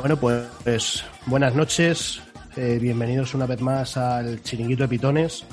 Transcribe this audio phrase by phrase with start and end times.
[0.00, 2.22] Bueno, pues buenas noches.
[2.54, 5.44] Eh, bienvenidos una vez más al Chiringuito de Pitones.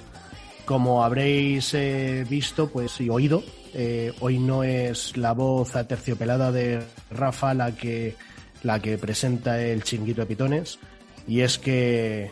[0.66, 6.80] Como habréis eh, visto pues, y oído, eh, hoy no es la voz aterciopelada de
[7.10, 8.16] Rafa la que,
[8.62, 10.78] la que presenta el Chiringuito de Pitones.
[11.28, 12.30] Y es que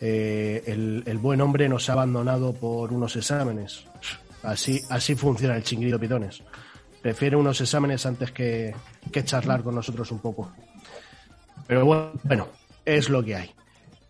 [0.00, 3.84] el, el, buen hombre nos ha abandonado por unos exámenes.
[4.42, 6.42] Así, así funciona el Chiringuito de Pitones.
[7.00, 8.74] Prefiere unos exámenes antes que,
[9.12, 10.50] que charlar con nosotros un poco.
[11.72, 12.48] Pero bueno,
[12.84, 13.50] es lo que hay.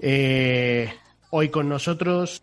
[0.00, 0.92] Eh,
[1.30, 2.42] hoy con nosotros.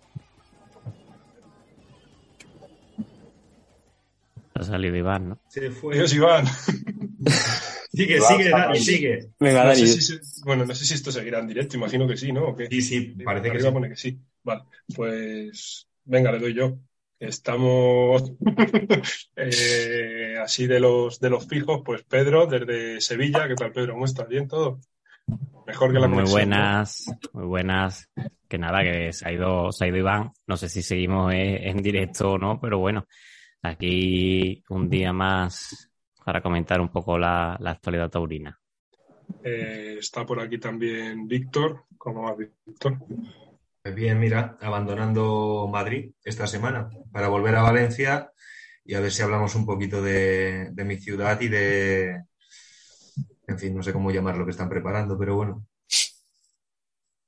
[4.54, 5.40] Ha salido Iván, ¿no?
[5.50, 5.96] Se fue.
[5.96, 6.46] Adiós, Iván.
[7.92, 9.30] sigue, sigue, Dani, sigue.
[9.38, 9.88] Venga, no Dani.
[9.88, 12.46] sé si, bueno, no sé si esto seguirá en directo, imagino que sí, ¿no?
[12.46, 12.68] ¿O qué?
[12.68, 13.72] Sí, sí, parece que sí.
[13.72, 14.18] pone que sí.
[14.42, 14.64] Vale,
[14.96, 16.78] pues venga, le doy yo.
[17.20, 18.32] Estamos
[19.36, 23.50] eh, así de los de los fijos, pues Pedro, desde Sevilla.
[23.50, 23.96] ¿Qué tal, Pedro?
[23.96, 24.30] ¿Cómo estás?
[24.30, 24.80] ¿Bien todo?
[25.66, 26.58] Mejor que la Muy conexión, ¿no?
[26.58, 28.10] buenas, muy buenas.
[28.48, 30.32] Que nada, que se ha ido, se ha ido Iván.
[30.48, 33.06] No sé si seguimos eh, en directo o no, pero bueno,
[33.62, 35.92] aquí un día más
[36.26, 38.60] para comentar un poco la, la actualidad taurina.
[39.44, 41.86] Eh, está por aquí también Víctor.
[41.98, 42.98] ¿Cómo va, Víctor?
[43.82, 48.32] Pues Bien, mira, abandonando Madrid esta semana para volver a Valencia
[48.84, 52.24] y a ver si hablamos un poquito de, de mi ciudad y de,
[53.50, 55.66] en fin, no sé cómo llamar lo que están preparando, pero bueno.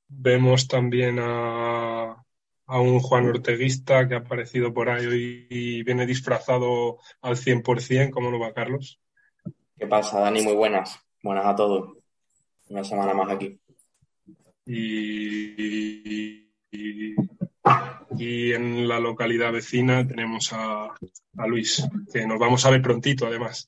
[0.07, 2.23] Vemos también a,
[2.65, 8.11] a un Juan Orteguista que ha aparecido por ahí hoy y viene disfrazado al 100%.
[8.11, 8.99] ¿Cómo lo va, Carlos?
[9.77, 10.41] ¿Qué pasa, Dani?
[10.41, 10.99] Muy buenas.
[11.23, 11.97] Buenas a todos.
[12.69, 13.59] Una semana más aquí.
[14.65, 15.55] Y,
[16.71, 17.15] y,
[18.17, 20.85] y en la localidad vecina tenemos a,
[21.37, 23.67] a Luis, que nos vamos a ver prontito, además.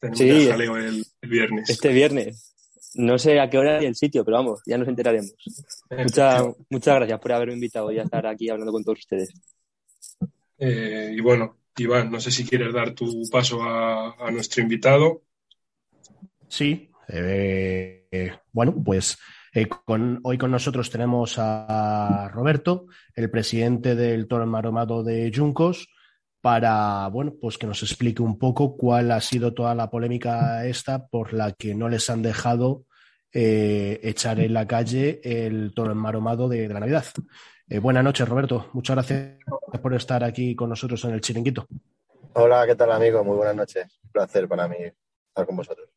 [0.00, 0.44] Tenemos Sí.
[0.46, 1.70] ya jaleo el, el viernes.
[1.70, 2.46] Este viernes.
[2.94, 5.32] No sé a qué hora ni el sitio, pero vamos, ya nos enteraremos.
[5.36, 6.58] Muchas, Efectivamente.
[6.70, 9.32] muchas gracias por haberme invitado y a estar aquí hablando con todos ustedes.
[10.58, 15.22] Eh, y bueno, Iván, no sé si quieres dar tu paso a, a nuestro invitado.
[16.48, 16.90] Sí.
[17.08, 19.16] eh, eh, bueno, pues
[19.54, 25.88] eh, con, hoy con nosotros tenemos a Roberto, el presidente del Toro Maromado de Juncos,
[26.40, 31.06] para bueno, pues que nos explique un poco cuál ha sido toda la polémica esta
[31.06, 32.84] por la que no les han dejado
[33.32, 37.04] eh, echar en la calle el Toro Maromado de, de la Navidad.
[37.68, 38.68] Eh, buenas noches, Roberto.
[38.72, 39.38] Muchas gracias
[39.80, 41.66] por estar aquí con nosotros en el chiringuito.
[42.32, 43.22] Hola, ¿qué tal amigo?
[43.22, 44.00] Muy buenas noches.
[44.04, 45.88] Un placer para mí estar con vosotros.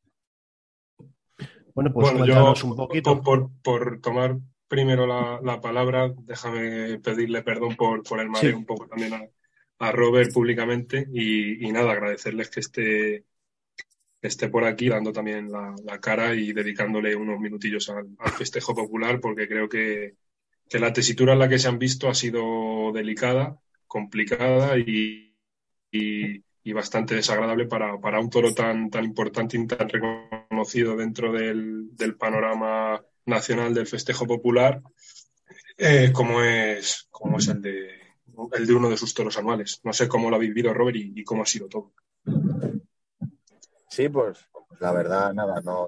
[1.73, 3.21] Bueno, pues bueno, yo, un poquito.
[3.23, 8.51] por, por, por tomar primero la, la, palabra, déjame pedirle perdón por, por el mareo
[8.51, 8.55] Sí.
[8.55, 9.27] un poco también a,
[9.83, 13.25] a Robert públicamente y, nada, agradecerles que esté,
[14.21, 19.47] esté por aquí dando también la, cara y dedicándole unos minutillos al, festejo popular porque
[19.47, 20.15] creo que,
[20.69, 25.35] que la tesitura en la que se han visto ha sido delicada, complicada y,
[25.91, 31.33] y, y bastante desagradable para, para, un toro tan, tan importante y tan reconocido dentro
[31.33, 34.81] del, del panorama nacional del festejo popular
[35.77, 38.02] eh, como, es, como es el de,
[38.53, 39.79] el de uno de sus toros anuales.
[39.83, 41.93] No sé cómo lo ha vivido Robert y, cómo ha sido todo.
[43.89, 44.39] Sí, pues,
[44.79, 45.87] la verdad, nada, no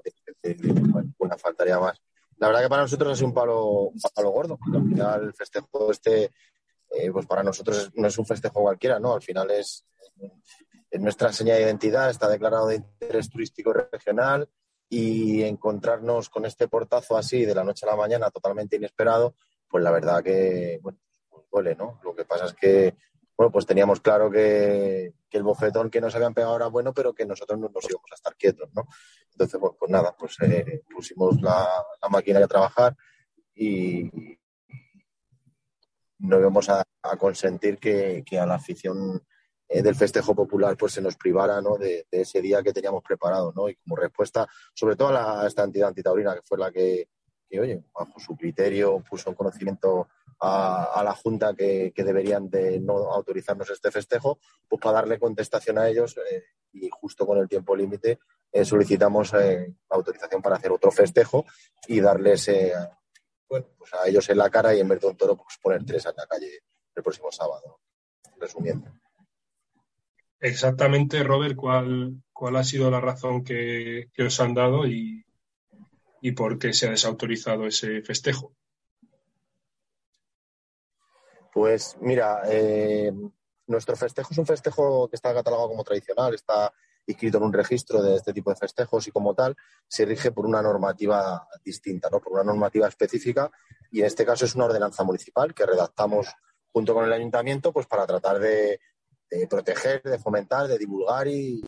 [0.92, 2.00] bueno, una faltaría más.
[2.38, 4.58] La verdad que para nosotros ha sido un palo, un palo gordo.
[4.72, 6.30] Al final el festejo este,
[6.90, 9.14] eh, pues para nosotros no es un festejo cualquiera, ¿no?
[9.14, 9.84] Al final es,
[10.90, 14.48] es nuestra seña de identidad, está declarado de interés turístico regional
[14.88, 19.34] y encontrarnos con este portazo así de la noche a la mañana totalmente inesperado,
[19.68, 20.98] pues la verdad que, bueno,
[21.62, 22.94] Lo que pasa es que,
[23.36, 27.26] bueno, pues teníamos claro que, el bofetón que nos habían pegado era bueno, pero que
[27.26, 28.86] nosotros no nos íbamos a estar quietos, ¿no?
[29.32, 31.68] Entonces, bueno, pues nada, pues eh, pusimos la,
[32.00, 32.96] la, máquina a trabajar
[33.54, 34.10] y
[36.20, 36.84] no íbamos a,
[37.18, 39.22] consentir que, a la afición
[39.68, 41.76] eh, del festejo popular pues se nos privara ¿no?
[41.76, 43.68] de, de, ese día que teníamos preparado, ¿no?
[43.68, 47.10] Y como respuesta, sobre todo a, la, a esta entidad antitaurina, que fue la que,
[47.48, 50.08] que, oye, bajo su criterio puso en conocimiento
[50.40, 54.38] a, la Junta que, que, deberían de no autorizarnos este festejo,
[54.68, 58.18] pues para darle contestación a ellos eh, y justo con el tiempo límite
[58.52, 61.46] eh, solicitamos eh, autorización para hacer otro festejo
[61.88, 62.50] y darles
[63.48, 65.84] bueno, pues a ellos en la cara y en vez de un toro pues poner
[65.84, 66.60] tres en la calle
[66.94, 67.80] el próximo sábado,
[68.38, 68.90] resumiendo.
[70.40, 75.25] Exactamente, Robert, ¿cuál, cuál ha sido la razón que, que os han dado y,
[76.26, 78.52] y por qué se ha desautorizado ese festejo?
[81.52, 83.12] Pues mira, eh,
[83.68, 86.72] nuestro festejo es un festejo que está catalogado como tradicional, está
[87.06, 89.54] inscrito en un registro de este tipo de festejos y como tal
[89.86, 92.20] se rige por una normativa distinta, ¿no?
[92.20, 93.48] por una normativa específica
[93.92, 96.26] y en este caso es una ordenanza municipal que redactamos
[96.72, 98.80] junto con el ayuntamiento pues para tratar de,
[99.48, 101.60] proteger, de fomentar, de divulgar y,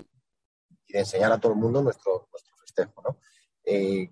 [0.88, 3.02] de enseñar a todo el mundo nuestro, nuestro festejo.
[3.02, 3.20] ¿no?
[3.62, 4.10] Eh,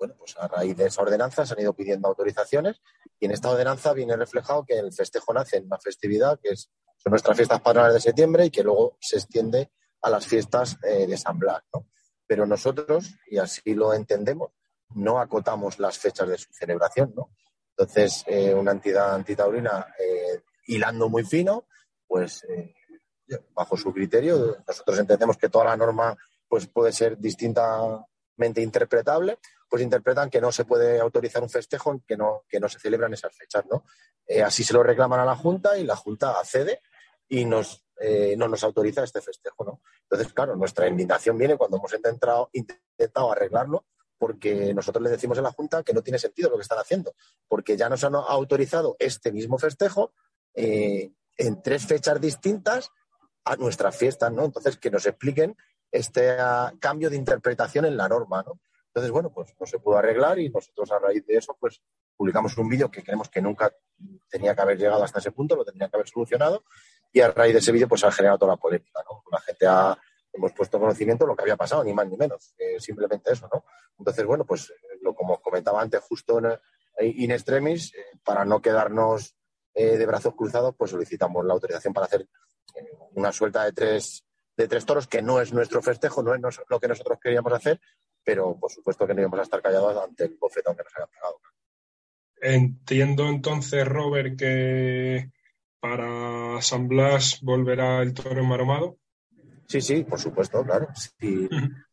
[0.00, 2.80] bueno, pues a raíz de esa ordenanza se han ido pidiendo autorizaciones
[3.20, 6.70] y en esta ordenanza viene reflejado que el festejo nace en una festividad que es,
[6.96, 9.70] son nuestras fiestas patronales de septiembre y que luego se extiende
[10.00, 11.62] a las fiestas eh, de San Blas.
[12.26, 14.52] Pero nosotros, y así lo entendemos,
[14.94, 17.12] no acotamos las fechas de su celebración.
[17.14, 17.32] ¿no?
[17.76, 21.66] Entonces, eh, una entidad antitaurina eh, hilando muy fino,
[22.06, 22.46] pues
[23.52, 26.16] bajo su criterio, nosotros entendemos que toda la norma
[26.48, 29.38] pues, puede ser distintamente interpretable
[29.70, 33.14] pues interpretan que no se puede autorizar un festejo que no, que no se celebran
[33.14, 33.84] esas fechas, ¿no?
[34.26, 36.82] Eh, así se lo reclaman a la Junta y la Junta accede
[37.28, 39.80] y nos, eh, no nos autoriza este festejo, ¿no?
[40.02, 43.86] Entonces, claro, nuestra indignación viene cuando hemos intentado, intentado arreglarlo
[44.18, 47.14] porque nosotros le decimos a la Junta que no tiene sentido lo que están haciendo,
[47.48, 50.12] porque ya nos han autorizado este mismo festejo
[50.52, 52.90] eh, en tres fechas distintas
[53.44, 54.44] a nuestras fiestas, ¿no?
[54.44, 55.56] Entonces, que nos expliquen
[55.90, 58.60] este ah, cambio de interpretación en la norma, ¿no?
[58.90, 61.80] Entonces, bueno, pues no se pudo arreglar y nosotros a raíz de eso, pues
[62.16, 63.72] publicamos un vídeo que creemos que nunca
[64.28, 66.64] tenía que haber llegado hasta ese punto, lo tendría que haber solucionado
[67.12, 69.22] y a raíz de ese vídeo pues ha generado toda la polémica, ¿no?
[69.30, 69.96] La gente ha,
[70.32, 73.64] hemos puesto conocimiento de lo que había pasado, ni más ni menos, simplemente eso, ¿no?
[73.96, 74.72] Entonces, bueno, pues
[75.02, 76.58] lo como comentaba antes, justo en,
[76.98, 79.36] in extremis, eh, para no quedarnos
[79.74, 82.22] eh, de brazos cruzados, pues solicitamos la autorización para hacer
[82.74, 84.24] eh, una suelta de tres
[84.56, 87.80] de tres toros, que no es nuestro festejo, no es lo que nosotros queríamos hacer,
[88.24, 91.10] pero por supuesto que no íbamos a estar callados ante el bofetón que nos habían
[91.10, 91.40] pegado.
[92.42, 95.30] Entiendo entonces, Robert, que
[95.78, 98.98] para San Blas volverá el toro enmaromado.
[99.66, 100.88] Sí, sí, por supuesto, claro.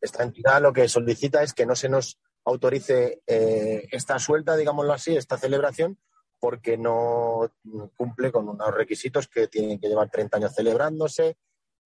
[0.00, 4.92] esta entidad lo que solicita es que no se nos autorice eh, esta suelta, digámoslo
[4.92, 5.98] así, esta celebración,
[6.40, 7.52] porque no
[7.96, 11.36] cumple con unos requisitos que tienen que llevar 30 años celebrándose,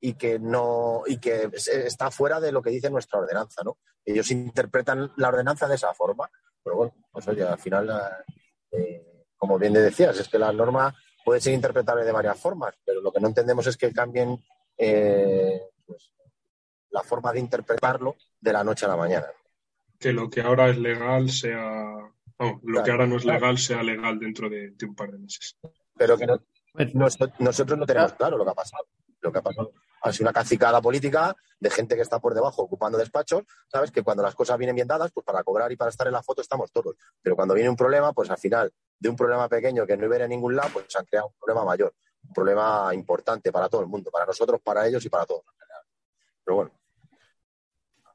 [0.05, 3.79] y que no y que está fuera de lo que dice nuestra ordenanza, ¿no?
[4.05, 6.29] Ellos interpretan la ordenanza de esa forma,
[6.63, 7.89] pero bueno, pues oye, al final,
[8.73, 10.93] eh, como bien decías, es que la norma
[11.25, 14.43] puede ser interpretable de varias formas, pero lo que no entendemos es que cambien
[14.77, 16.13] eh, pues,
[16.91, 19.27] la forma de interpretarlo de la noche a la mañana.
[20.01, 21.95] Que lo que ahora es legal sea,
[22.41, 25.57] no, lo que ahora no es legal sea legal dentro de, un par de meses.
[25.97, 26.27] Pero que
[27.39, 28.85] nosotros no tenemos claro lo que ha pasado.
[29.23, 32.63] Lo que ha pasado ha sido una cacicada política de gente que está por debajo
[32.63, 33.91] ocupando despachos, ¿sabes?
[33.93, 36.23] Que cuando las cosas vienen bien dadas, pues para cobrar y para estar en la
[36.23, 36.97] foto estamos todos.
[37.23, 40.25] Pero cuando viene un problema, pues al final de un problema pequeño que no iba
[40.25, 41.95] a ningún lado, pues se han creado un problema mayor,
[42.27, 45.45] un problema importante para todo el mundo, para nosotros, para ellos y para todos.
[46.45, 46.73] Pero bueno.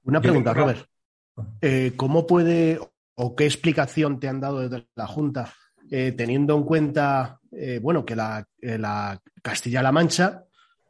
[0.03, 0.85] Una pregunta, Robert.
[1.61, 2.79] Eh, ¿Cómo puede
[3.15, 5.53] o qué explicación te han dado desde la Junta,
[5.89, 10.46] eh, teniendo en cuenta, eh, bueno, que la, la Castilla-La Mancha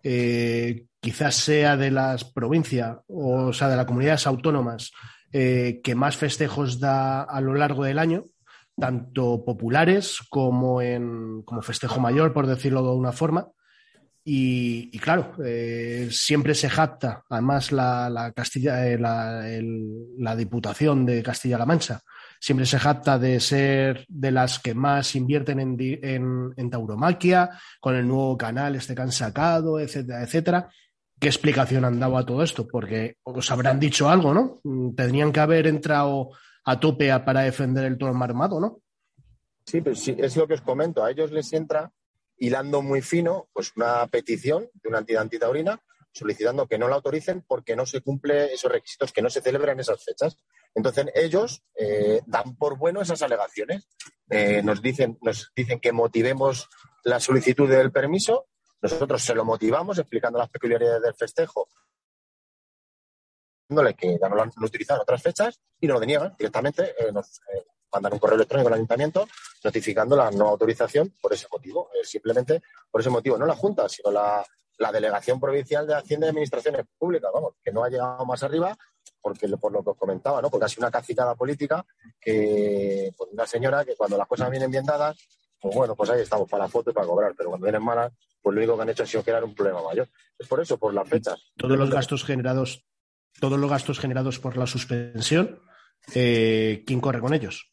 [0.09, 4.93] eh, quizás sea de las provincias, o, sea, de las comunidades autónomas
[5.33, 8.23] eh, que más festejos da a lo largo del año,
[8.79, 13.49] tanto populares como en como festejo mayor, por decirlo de una forma.
[14.23, 19.43] Y, claro, eh, siempre se jacta, además la, Castilla, la,
[20.17, 22.01] la Diputación de Castilla-La Mancha,
[22.39, 28.37] siempre se jacta de ser de las que más invierten en, tauromaquia, con el nuevo
[28.37, 30.69] canal este que han sacado, etcétera, etcétera.
[31.19, 32.67] ¿Qué explicación han dado a todo esto?
[32.67, 34.59] Porque os habrán dicho algo, ¿no?
[34.95, 36.29] Tendrían que haber entrado
[36.65, 38.81] a tope para defender el toro armado, ¿no?
[39.65, 41.03] Sí, pues sí, es lo que os comento.
[41.03, 41.91] A ellos les entra
[42.37, 45.81] hilando muy fino, pues una petición de una entidad antitaurina
[46.17, 49.79] solicitando que no la autoricen porque no se cumple esos requisitos, que no se celebran
[49.79, 50.37] esas fechas.
[50.77, 53.89] Entonces ellos eh, dan por bueno esas alegaciones.
[54.29, 56.69] Eh, nos, dicen, nos dicen que motivemos
[57.03, 58.45] la solicitud del permiso.
[58.79, 61.69] Nosotros se lo motivamos explicando las peculiaridades del festejo,
[63.63, 66.93] diciéndole que ya no lo han utilizado en otras fechas y nos lo deniegan directamente.
[66.99, 67.41] Eh, nos
[67.91, 69.27] mandan un correo electrónico al ayuntamiento
[69.63, 71.89] notificando la no autorización por ese motivo.
[72.03, 74.45] simplemente por ese motivo, no la Junta, sino la,
[74.77, 78.77] la Delegación Provincial de Hacienda y Administraciones Públicas, vamos, que no ha llegado más arriba
[79.21, 80.49] porque por lo que os comentaba, ¿no?
[80.49, 81.85] Porque ha sido una cacitada política
[82.19, 85.17] que, pues una señora que cuando las cosas vienen bien dadas,
[85.59, 88.13] pues bueno, pues ahí estamos para la foto y para cobrar, pero cuando vienen malas,
[88.41, 90.07] pues lo único que han hecho ha sido crear un problema mayor.
[90.37, 91.41] Es por eso, por las fechas.
[91.57, 92.85] Todos los gastos generados,
[93.39, 95.61] todos los gastos generados por la suspensión,
[96.13, 97.71] eh, ¿quién corre con ellos?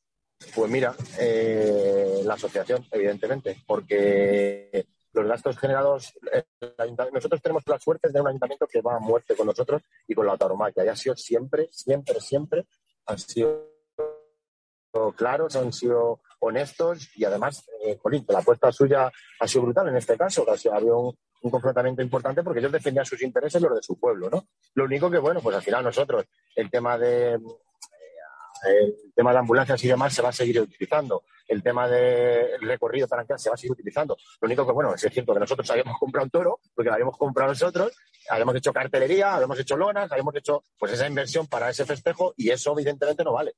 [0.54, 6.12] Pues mira, eh, la asociación, evidentemente, porque los gastos generados,
[7.12, 10.26] nosotros tenemos la suerte de un ayuntamiento que va a muerte con nosotros y con
[10.26, 10.85] la tauromaquia.
[10.85, 12.66] Y ha sido siempre, siempre, siempre,
[13.06, 13.71] han sido
[15.16, 20.16] claros, han sido honestos y además, eh, la apuesta suya ha sido brutal en este
[20.16, 20.44] caso.
[20.49, 23.99] Ha habido un, un confrontamiento importante porque ellos defendían sus intereses y los de su
[23.99, 24.49] pueblo, ¿no?
[24.75, 26.25] Lo único que, bueno, pues al final nosotros,
[26.56, 27.38] el tema de
[28.66, 31.25] el tema de ambulancias y demás se va a seguir utilizando.
[31.47, 34.16] El tema del recorrido tranquilo se va a seguir utilizando.
[34.40, 37.18] Lo único que, bueno, es cierto que nosotros habíamos comprado un toro, porque lo habíamos
[37.18, 37.92] comprado nosotros,
[38.30, 42.50] habíamos hecho cartelería, habíamos hecho lonas, habíamos hecho pues esa inversión para ese festejo y
[42.50, 43.54] eso evidentemente no vale.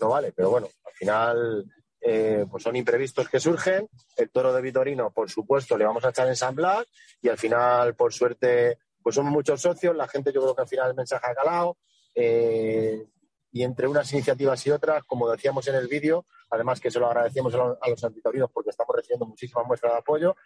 [0.00, 1.64] No vale, pero bueno, al final
[2.00, 3.88] eh, pues son imprevistos que surgen.
[4.16, 6.86] El toro de Vitorino, por supuesto, le vamos a echar en San Blas
[7.20, 9.94] y al final, por suerte, pues somos muchos socios.
[9.96, 11.76] La gente, yo creo que al final el mensaje ha calado.
[12.14, 13.06] Eh,
[13.50, 17.06] y entre unas iniciativas y otras, como decíamos en el vídeo, además que se lo
[17.06, 20.36] agradecemos a los antitorinos porque estamos recibiendo muchísima muestra de apoyo,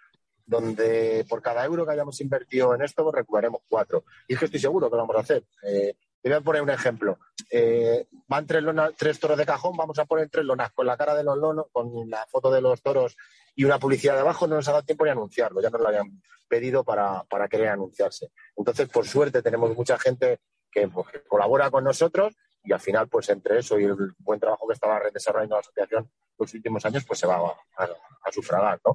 [0.44, 4.04] donde por cada euro que hayamos invertido en esto, recuperaremos cuatro.
[4.26, 5.44] Y es que estoy seguro que lo vamos a hacer.
[5.62, 7.18] Eh, te voy a poner un ejemplo.
[7.50, 8.64] Eh, van tres,
[8.96, 11.66] tres toros de cajón, vamos a poner tres lonas con la cara de los lonos,
[11.72, 13.16] con la foto de los toros
[13.54, 15.88] y una publicidad de abajo, no nos ha dado tiempo de anunciarlo, ya nos lo
[15.88, 18.30] habían pedido para, para querer anunciarse.
[18.56, 20.40] Entonces, por suerte, tenemos mucha gente
[20.70, 24.66] que, pues, colabora con nosotros y al final, pues entre eso y el buen trabajo
[24.66, 27.36] que estaba desarrollando la asociación los últimos años, pues se va
[27.76, 28.92] a, sufragar, ¿no?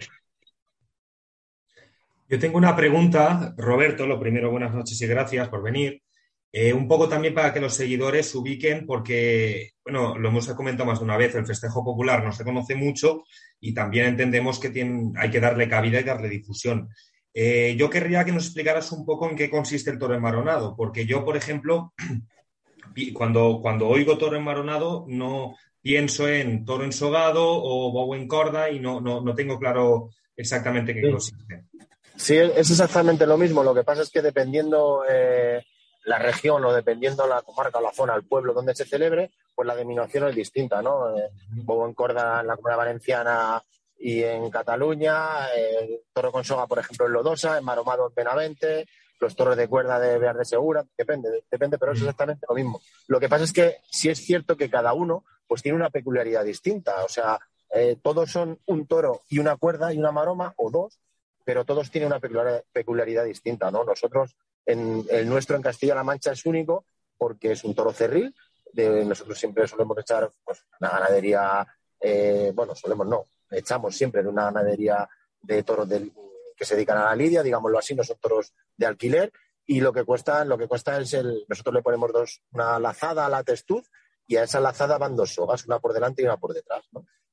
[2.29, 6.01] Yo tengo una pregunta, Roberto, lo primero, buenas noches y gracias por venir.
[6.51, 10.89] Eh, un poco también para que los seguidores se ubiquen, porque, bueno, lo hemos comentado
[10.89, 13.23] más de una vez, el festejo popular no se conoce mucho
[13.59, 14.67] y también entendemos que
[15.17, 16.89] hay que darle cabida y darle difusión.
[17.33, 21.05] Eh, yo querría que nos explicaras un poco en qué consiste el toro enmaronado, porque
[21.05, 21.93] yo, por ejemplo,
[23.13, 28.79] cuando, cuando oigo toro enmaronado, no pienso en toro ensogado o bobo en corda y
[28.79, 31.63] no, no, tengo claro exactamente qué consiste.
[32.15, 33.63] Sí, es exactamente lo mismo.
[33.63, 35.63] Lo que pasa es que dependiendo eh,
[36.05, 39.67] la región o dependiendo la comarca o la zona, el pueblo donde se celebre, pues
[39.67, 41.15] la denominación es distinta, ¿no?
[41.17, 43.63] Eh, bobo en corda en la comunidad valenciana
[43.99, 48.87] y en Cataluña, eh, toro con soga, por ejemplo, en Lodosa, en Maromado en Benavente,
[49.19, 52.81] los toros de cuerda de Bear de Segura, depende, depende, pero es exactamente lo mismo.
[53.07, 56.43] Lo que pasa es que sí es cierto que cada uno pues tiene una peculiaridad
[56.43, 57.39] distinta, o sea,
[57.73, 60.99] eh, todos son un toro y una cuerda y una maroma, o dos,
[61.43, 63.83] pero todos tienen una peculiaridad, distinta, ¿no?
[63.83, 66.85] Nosotros, en, el nuestro en Castilla-La Mancha es único
[67.17, 68.35] porque es un toro cerril,
[68.73, 71.65] de, nosotros siempre solemos echar pues, una ganadería,
[71.99, 75.07] eh, bueno, solemos no, echamos siempre de una ganadería
[75.41, 76.11] de toros del,
[76.57, 79.31] que se dedican a la lidia, digámoslo así, no son toros de alquiler,
[79.65, 83.25] y lo que cuesta, lo que cuesta es el, nosotros le ponemos dos, una lazada
[83.25, 83.89] a la testuz,
[84.25, 86.83] y a esa lazada van dos sogas, una por delante y una por detrás.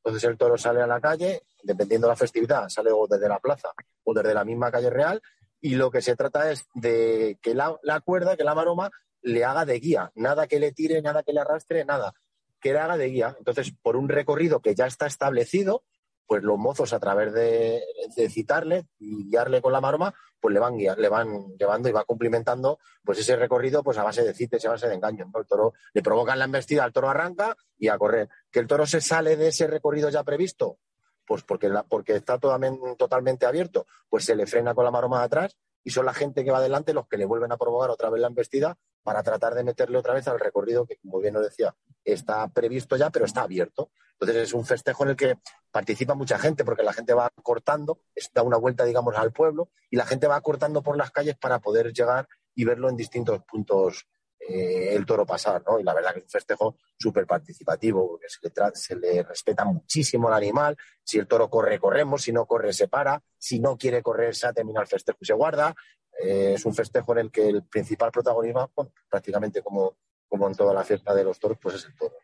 [0.05, 3.41] Entonces el toro sale a la calle, dependiendo de la festividad, sale o desde la
[3.41, 3.71] plaza
[4.05, 5.23] o desde la misma calle real,
[5.61, 8.91] y lo que se trata es de que la, la cuerda, que la maroma,
[9.23, 12.13] le haga de guía, nada que le tire, nada que le arrastre, nada,
[12.61, 13.35] que le haga de guía.
[13.39, 15.83] Entonces, por un recorrido que ya está establecido,
[16.27, 17.83] pues los mozos a través de,
[18.31, 22.79] citarle y guiarle con la maroma, pues le van, le van llevando y va cumplimentando
[23.03, 25.29] pues ese recorrido pues a base de cites y a base de engaños.
[25.35, 28.29] El toro le provocan la embestida, el toro arranca y a correr.
[28.51, 30.79] ¿Que el toro se sale de ese recorrido ya previsto?
[31.27, 35.91] Pues porque, porque está totalmente abierto, pues se le frena con la maroma atrás y
[35.91, 38.29] son la gente que va adelante los que le vuelven a provocar otra vez la
[38.29, 42.49] embestida para tratar de meterle otra vez al recorrido que, como bien os decía, está
[42.49, 43.91] previsto ya, pero está abierto.
[44.13, 45.39] Entonces es un festejo en el que
[45.71, 48.01] participa mucha gente, porque la gente va cortando,
[48.33, 51.59] da una vuelta, digamos, al pueblo, y la gente va cortando por las calles para
[51.59, 54.07] poder llegar y verlo en distintos puntos
[54.47, 55.81] eh, el toro pasar, ¿no?
[55.81, 59.65] Y la verdad que es un festejo súper participativo, porque se le, se le, respeta
[59.65, 60.77] muchísimo al animal.
[61.03, 64.47] Si el toro corre, corremos, si no corre, se para, si no quiere correr, se
[64.47, 65.75] ha terminado el festejo y se guarda.
[66.23, 68.71] Eh, es un festejo en el que el principal protagonismo,
[69.09, 69.97] prácticamente como,
[70.29, 72.15] como en toda la fiesta de los toros, pues es el toro.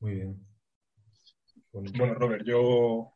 [0.00, 0.46] Muy bien.
[1.72, 3.14] Bueno, Robert, yo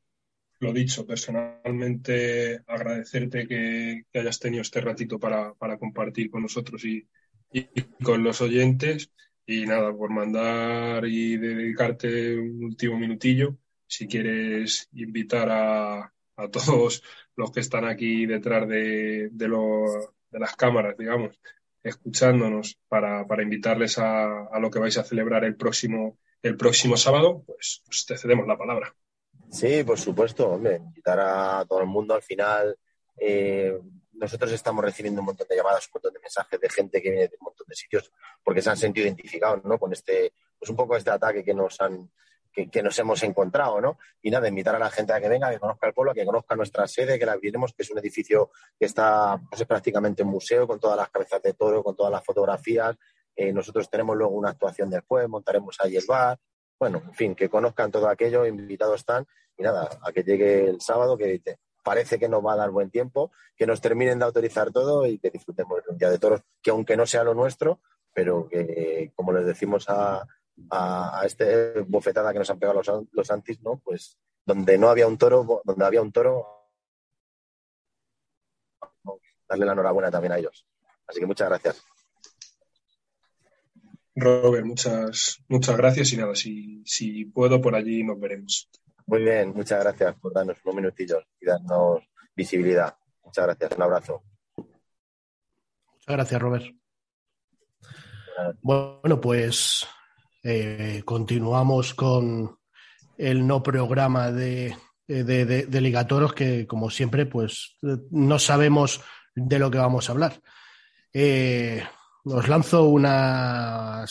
[0.61, 7.06] lo dicho, personalmente agradecerte que, hayas tenido este ratito para, para compartir con nosotros y,
[7.52, 7.66] y,
[8.02, 9.11] con los oyentes.
[9.44, 13.56] Y nada, por mandar y dedicarte un último minutillo,
[13.87, 17.02] si quieres invitar a, a todos
[17.37, 19.49] los que están aquí detrás de, de,
[20.30, 21.38] de las cámaras, digamos,
[21.82, 26.97] escuchándonos para, para invitarles a, a, lo que vais a celebrar el próximo, el próximo
[26.97, 28.94] sábado, pues, te cedemos la palabra.
[29.50, 32.78] Sí, por supuesto, hombre, invitar a todo el mundo al final.
[33.18, 33.78] Eh,
[34.22, 37.28] nosotros estamos recibiendo un montón de llamadas, un montón de mensajes de gente que viene
[37.28, 38.12] de un montón de sitios
[38.42, 39.78] porque se han sentido identificados ¿no?
[39.78, 42.08] con este, pues un poco este ataque que nos han,
[42.52, 43.98] que, nos hemos encontrado, ¿no?
[44.20, 46.54] Y nada, invitar a la gente a que venga, que conozca el pueblo, que conozca
[46.54, 50.66] nuestra sede, que la abriremos, que es un edificio que está pues, prácticamente un museo,
[50.68, 52.96] con todas las cabezas de toro, con todas las fotografías.
[53.34, 56.38] Eh, nosotros tenemos luego una actuación después, montaremos ahí el bar.
[56.78, 59.26] Bueno, en fin, que conozcan todo aquello, invitados están.
[59.56, 61.40] Y nada, a que llegue el sábado, que
[61.82, 65.18] parece que nos va a dar buen tiempo, que nos terminen de autorizar todo y
[65.18, 67.80] que disfrutemos de un día de toros, que aunque no sea lo nuestro,
[68.12, 70.26] pero que, como les decimos a,
[70.70, 73.78] a, este bofetada que nos han pegado los, los antis, ¿no?
[73.78, 76.46] Pues donde no había un toro, donde había un toro,
[79.48, 80.66] darle la enhorabuena también a ellos.
[81.06, 81.82] Así que muchas gracias.
[84.14, 88.68] Robert, muchas, muchas gracias y nada, si, si puedo por allí nos veremos.
[89.06, 92.02] Muy bien, muchas gracias por darnos unos minutillos y darnos
[92.34, 92.96] visibilidad.
[93.24, 94.22] Muchas gracias, un abrazo.
[94.56, 96.64] Muchas gracias, Robert.
[98.60, 99.86] Bueno, pues
[100.42, 102.58] eh, continuamos con
[103.16, 107.76] el no programa de, de, Ligatoros, que como siempre, pues
[108.10, 109.00] no sabemos
[109.34, 110.40] de lo que vamos a hablar.
[111.12, 111.82] Eh,
[112.24, 114.06] os lanzo una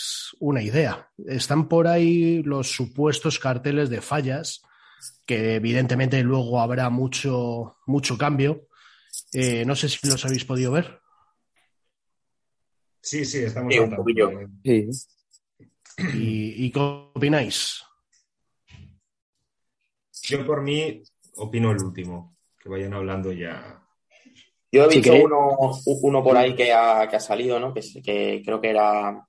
[0.61, 1.09] idea.
[1.25, 4.61] Están por ahí los supuestos carteles de fallas,
[5.25, 8.67] que evidentemente luego habrá mucho, mucho cambio.
[9.33, 11.01] Eh, no sé si los habéis podido ver.
[13.01, 13.73] Sí, sí, estamos
[14.63, 14.89] sí,
[16.13, 17.83] ¿Y, qué opináis?
[20.23, 21.01] Yo por mí
[21.35, 23.83] opino el último, que vayan hablando ya.
[24.71, 25.13] Yo he visto
[26.01, 27.73] uno, por ahí que ha, salido, ¿no?
[27.73, 29.27] Que, creo que era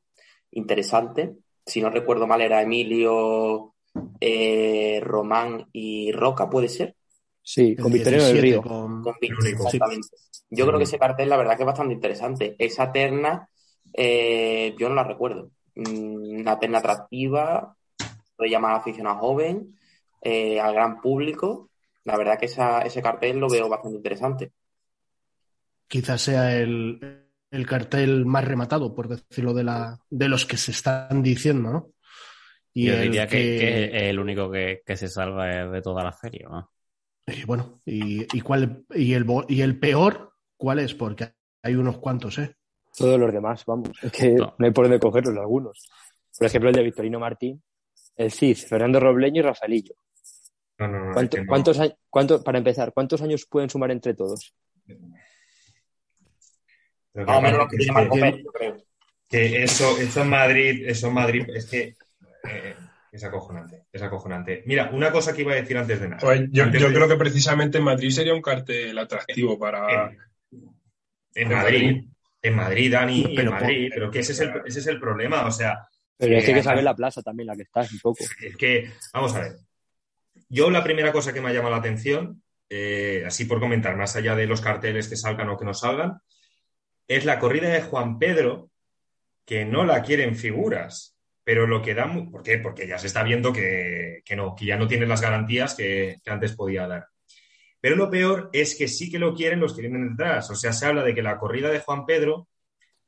[0.53, 1.37] interesante.
[1.65, 3.72] Si no recuerdo mal, era Emilio,
[4.21, 6.97] eh, Román y Roca, ¿puede ser?
[7.43, 8.63] Sí, con Victorino del Río.
[8.63, 10.09] Con, exactamente.
[10.49, 12.55] Yo creo que ese cartel, la verdad, que es bastante interesante.
[12.59, 13.49] Esa terna,
[13.95, 15.51] eh, yo no la recuerdo.
[15.75, 17.77] Mm, una pena atractiva,
[18.37, 19.77] puede llamar a aficionado joven,
[20.21, 21.71] eh, al gran público.
[22.05, 24.53] La verdad que ese cartel lo veo bastante interesante.
[25.89, 27.29] Quizás sea el,
[27.67, 31.92] cartel más rematado, por decirlo de, la, de los que se están diciendo, ¿no?
[32.75, 36.71] Y Yo diría que, es el único que, se salva de toda la feria, ¿no?
[37.27, 40.95] Y bueno, y, cuál, y, el, y el peor, ¿cuál es?
[40.95, 41.33] Porque
[41.63, 42.57] hay unos cuantos, ¿eh?
[42.97, 43.91] Todos los demás, vamos.
[44.03, 45.89] Es que no, hay por dónde cogerlos algunos.
[46.37, 47.63] Por ejemplo, el de Victorino Martín,
[48.17, 49.95] el Cid, Fernando Robleño y Rafaelillo.
[50.79, 51.15] No, no, no,
[51.47, 51.79] ¿Cuántos,
[52.11, 54.55] cuántos, para empezar, ¿cuántos años pueden sumar entre todos?
[57.15, 58.77] Más o menos lo que, que, creo.
[59.29, 61.95] Que eso, eso en Madrid, eso en Madrid, es que
[62.49, 62.77] eh,
[63.13, 64.63] es acojonante, es acojonante.
[64.67, 66.21] Mira, una cosa que iba a decir antes de nada.
[66.21, 70.11] Pues yo, creo que precisamente en Madrid sería un cartel atractivo para.
[71.35, 72.05] En, Madrid,
[72.43, 75.51] en Madrid, Dani, en Madrid, pero que ese es, el, ese es el problema, o
[75.51, 75.89] sea...
[76.19, 78.25] Pero es que hay que saber la plaza también, la que estás, un poco.
[78.41, 79.57] Es que, vamos a ver,
[80.49, 84.17] yo la primera cosa que me ha llamado la atención, eh, así por comentar, más
[84.17, 86.21] allá de los carteles que salgan o que no salgan,
[87.09, 88.71] es la corrida de Juan Pedro,
[89.45, 91.12] que no la quieren figuras,
[91.45, 92.13] pero lo que da...
[92.31, 92.59] ¿Por qué?
[92.59, 96.31] Porque ya se está viendo que, no, que ya no tiene las garantías que, que
[96.31, 97.07] antes podía dar.
[97.81, 100.49] Pero lo peor es que sí que lo quieren los que vienen detrás.
[100.51, 102.49] O sea, se habla de que la corrida de Juan Pedro,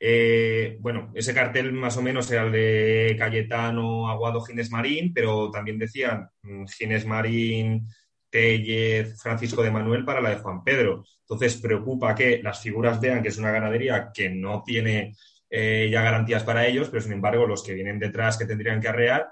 [0.01, 5.51] eh, bueno, ese cartel más o menos era el de Cayetano, Aguado, Ginés Marín, pero
[5.51, 7.89] también decían mm, Ginés Marín,
[8.29, 11.05] Tellez, Francisco de Manuel para la de Juan Pedro.
[11.21, 15.15] Entonces preocupa que las figuras vean que es una ganadería que no tiene
[15.57, 18.89] eh, ya garantías para ellos, pero sin embargo los que vienen detrás que tendrían que
[18.89, 19.31] arrear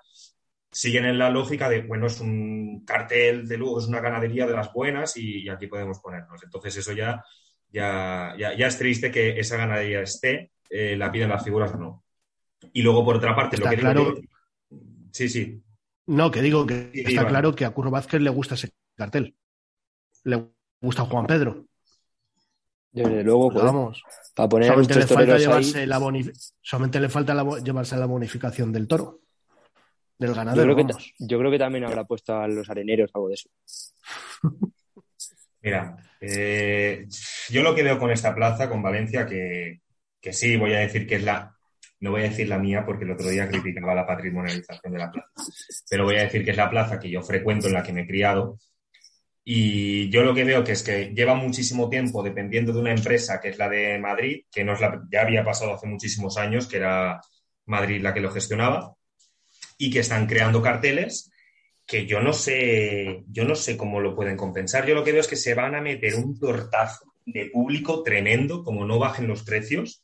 [0.70, 4.52] siguen en la lógica de, bueno, es un cartel de luego, es una ganadería de
[4.52, 6.40] las buenas y, aquí podemos ponernos.
[6.44, 7.24] Entonces eso ya,
[7.68, 12.04] ya, ya, es triste que esa ganadería esté, eh, la piden las figuras o no.
[12.72, 14.14] Y luego, por otra parte, lo que claro...
[15.10, 15.60] Sí, sí.
[16.06, 19.34] No, que digo que está claro que a Curro Vázquez le gusta ese cartel.
[20.22, 21.66] Le gusta Juan Pedro.
[22.92, 24.02] Desde luego, pues, vamos.
[24.34, 26.00] Para poner solamente, le falta llevarse la
[26.60, 29.20] solamente le falta llevarse la bonificación del toro
[30.18, 30.68] del ganadero.
[30.68, 33.48] Yo creo, que, yo creo que también habrá puesto a los areneros algo de eso.
[35.62, 37.06] Mira, eh,
[37.50, 39.80] yo lo que veo con esta plaza, con Valencia, que,
[40.32, 41.56] sí, voy a decir que es la,
[42.00, 45.10] no voy a decir la mía porque el otro día criticaba la patrimonialización de la
[45.10, 45.30] plaza,
[45.88, 48.02] pero voy a decir que es la plaza que yo frecuento, en la que me
[48.02, 48.58] he criado.
[49.44, 53.40] Y yo lo que veo que es que lleva muchísimo tiempo dependiendo de una empresa
[53.40, 56.76] que es la de Madrid, que no la, ya había pasado hace muchísimos años, que
[56.76, 57.20] era
[57.66, 58.94] Madrid la que lo gestionaba
[59.78, 61.32] y que están creando carteles
[61.86, 64.86] que yo no sé, yo no sé cómo lo pueden compensar.
[64.86, 68.64] Yo lo que veo es que se van a meter un tortazo de público tremendo,
[68.64, 70.02] como no bajen los precios,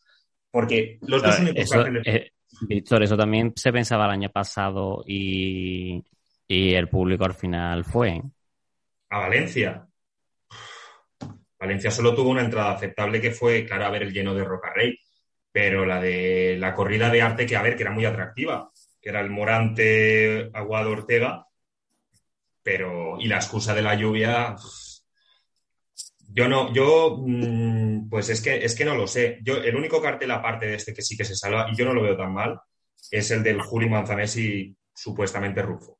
[0.51, 2.03] porque los dos únicos eso, carteles...
[2.07, 2.31] Eh,
[2.62, 6.05] Víctor, eso también se pensaba el año pasado y,
[6.48, 8.22] Y el público al final fue.
[9.11, 9.87] A Valencia.
[11.59, 14.73] Valencia solo tuvo una entrada aceptable que fue, claro, a ver el lleno de Roca
[14.73, 14.97] Rey,
[15.51, 19.09] pero la de la corrida de arte, que a ver, que era muy atractiva, que
[19.09, 21.47] era el Morante Aguado Ortega,
[22.62, 24.55] pero, y la excusa de la lluvia,
[26.31, 29.38] yo no, yo, mm, pues es que, es que no lo sé.
[29.42, 31.94] Yo, el único cartel aparte de este que sí que se salva, y yo no
[31.94, 32.61] lo veo tan mal,
[33.11, 35.98] es el del Juli Manzanesi supuestamente Rufo.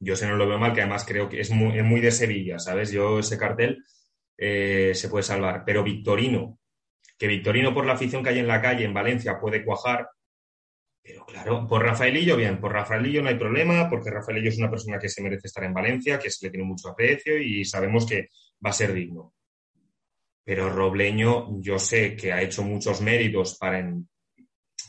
[0.00, 2.58] Yo ese no lo veo mal, que además creo que es muy, muy de Sevilla,
[2.58, 2.92] ¿sabes?
[2.92, 3.84] Yo ese cartel
[4.36, 5.64] eh, se puede salvar.
[5.66, 6.58] Pero Victorino,
[7.18, 10.08] que Victorino por la afición que hay en la calle en Valencia puede cuajar,
[11.02, 14.98] pero claro, por Rafaelillo, bien, por Rafaelillo no hay problema, porque Rafaelillo es una persona
[14.98, 18.28] que se merece estar en Valencia, que se le tiene mucho aprecio y sabemos que
[18.64, 19.32] va a ser digno.
[20.44, 23.90] Pero Robleño, yo sé que ha hecho muchos méritos para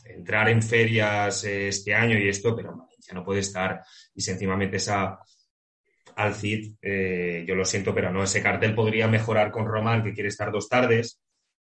[0.04, 3.82] entrar en ferias este año y esto, pero Valencia no puede estar.
[4.14, 9.08] Y si encima metes al CID, eh, yo lo siento, pero no, ese cartel podría
[9.08, 11.20] mejorar con Román, que quiere estar dos tardes,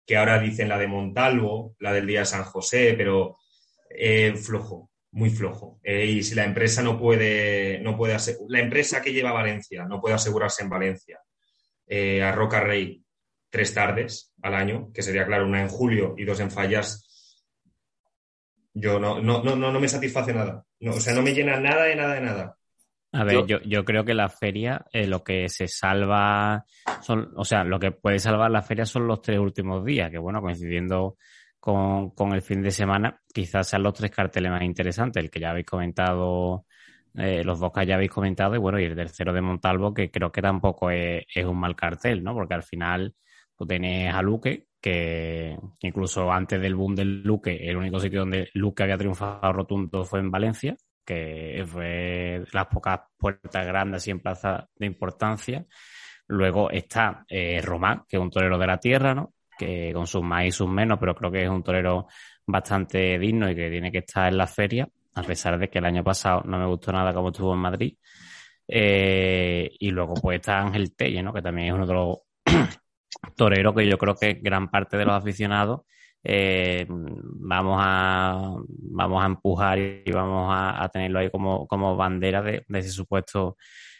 [0.06, 3.38] que ahora dicen la de Montalvo, la del día de San José, pero
[3.88, 5.80] eh, flojo, muy flojo.
[5.82, 8.16] Eh, y si la empresa no puede, no puede
[8.48, 11.20] la empresa que lleva a Valencia no puede asegurarse en Valencia
[12.22, 13.04] a Roca Rey
[13.50, 17.06] tres tardes al año, que sería claro una en julio y dos en fallas,
[18.74, 20.64] yo no, no, no, no, me satisface nada.
[20.82, 22.56] No, o sea, no me llena nada de nada de nada.
[23.12, 26.64] A ver, yo, yo, creo que la feria, eh, lo que se salva,
[27.00, 30.18] son, o sea, lo que puede salvar la feria son los tres últimos días, que
[30.18, 31.18] bueno, coincidiendo
[31.60, 35.38] con, con el fin de semana, quizás sean los tres carteles más interesantes, el que
[35.38, 36.64] ya habéis comentado,
[37.14, 40.10] eh, los dos que ya habéis comentado, y bueno, y el tercero de Montalvo, que
[40.10, 42.34] creo que tampoco es, es un mal cartel, ¿no?
[42.34, 43.14] Porque al final
[43.56, 48.50] tú tienes a Luque, que incluso antes del boom del Luque, el único sitio donde
[48.54, 54.18] Luque había triunfado rotundo fue en Valencia, que fue las pocas puertas grandes y en
[54.18, 55.64] plaza de importancia.
[56.26, 59.34] Luego está eh, Román, que es un torero de la tierra, ¿no?
[59.56, 62.08] Que con sus más y sus menos, pero creo que es un torero
[62.44, 65.84] bastante digno y que tiene que estar en la feria, a pesar de que el
[65.84, 67.96] año pasado no me gustó nada como estuvo en Madrid.
[68.66, 71.32] Eh, y luego pues está Ángel Telle, ¿no?
[71.32, 72.18] Que también es uno de los
[73.36, 75.82] toreros que yo creo que gran parte de los aficionados
[76.24, 82.64] eh, vamos a vamos a empujar y vamos a, tenerlo ahí como, como bandera de,
[82.68, 83.56] ese supuesto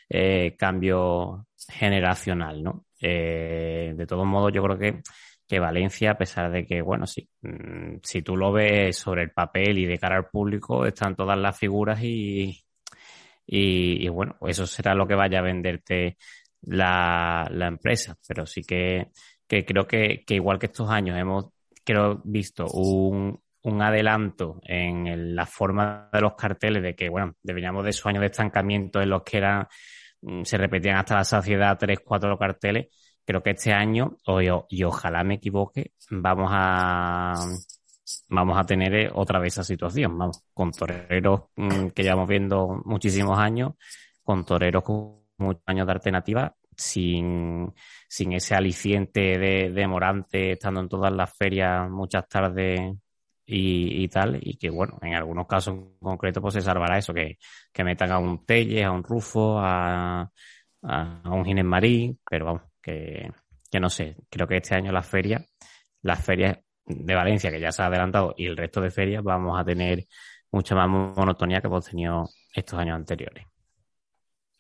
[0.09, 2.87] eh, cambio generacional, ¿no?
[3.01, 5.01] Eh, de todos modos, yo creo que,
[5.49, 9.31] que Valencia, a pesar de que, bueno, sí, mm, si tú lo ves sobre el
[9.33, 12.63] papel y de cara al público, están todas las figuras y,
[13.47, 16.17] y, bueno, eso será lo que vaya a venderte
[16.63, 18.17] la, la empresa.
[18.27, 19.11] Pero sí que,
[19.47, 21.47] que creo que, que igual que estos años hemos
[21.85, 27.85] creo, visto un, un adelanto en la forma de los carteles de que, bueno, deberíamos
[27.85, 29.67] de esos años de estancamiento en los que eran,
[30.23, 32.89] mm, se repetían hasta la saciedad tres, cuatro carteles.
[33.25, 34.17] Creo que este año,
[34.69, 37.35] y ojalá me equivoque, vamos a,
[38.29, 42.83] vamos a tener eh, otra vez esa situación, vamos, con toreros mm, que llevamos viendo
[42.85, 43.75] muchísimos años,
[44.25, 47.73] con toreros con muchos años de alternativa sin,
[48.09, 52.81] sin ese aliciente de, de, Morante estando en todas las ferias muchas tardes
[53.47, 57.13] y, y, tal, y que bueno, en algunos casos en concreto pues se salvará eso,
[57.13, 57.39] que,
[57.73, 60.31] que metan a un Telle, a un Rufo, a,
[60.83, 63.31] a, un Ginés Marín, pero vamos, que,
[63.71, 65.45] que no sé, creo que este año las ferias,
[66.03, 69.59] las ferias de Valencia, que ya se ha adelantado, y el resto de ferias vamos
[69.59, 70.07] a tener
[70.51, 73.52] mucha más monotonía que hemos tenido estos años anteriores.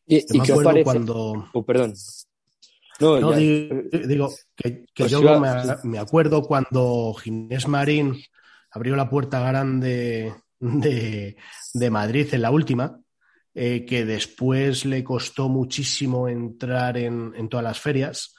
[0.06, 0.84] ¿Y, qué os parece?
[0.84, 1.48] Cuando...
[1.52, 1.94] Oh, perdón.
[3.00, 5.22] No, digo, que, pues yo
[5.82, 8.22] me, acuerdo cuando Ginés Marín
[8.70, 11.36] abrió la puerta grande de,
[11.74, 13.00] de Madrid en la última,
[13.54, 18.34] eh, que después le costó muchísimo entrar en, en todas las ferias.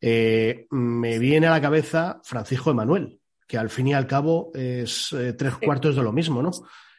[0.00, 5.12] Eh, me viene a la cabeza Francisco Emanuel, que al fin y al cabo es
[5.12, 6.50] eh, tres cuartos de lo mismo, ¿no?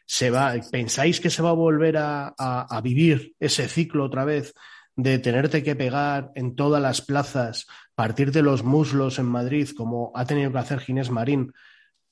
[0.05, 4.53] Se va, ¿pensáis que se va a volver a, vivir ese ciclo otra vez
[4.95, 10.11] de tenerte que pegar en todas las plazas, partir de los muslos en Madrid, como
[10.13, 11.53] ha tenido que hacer Ginés Marín,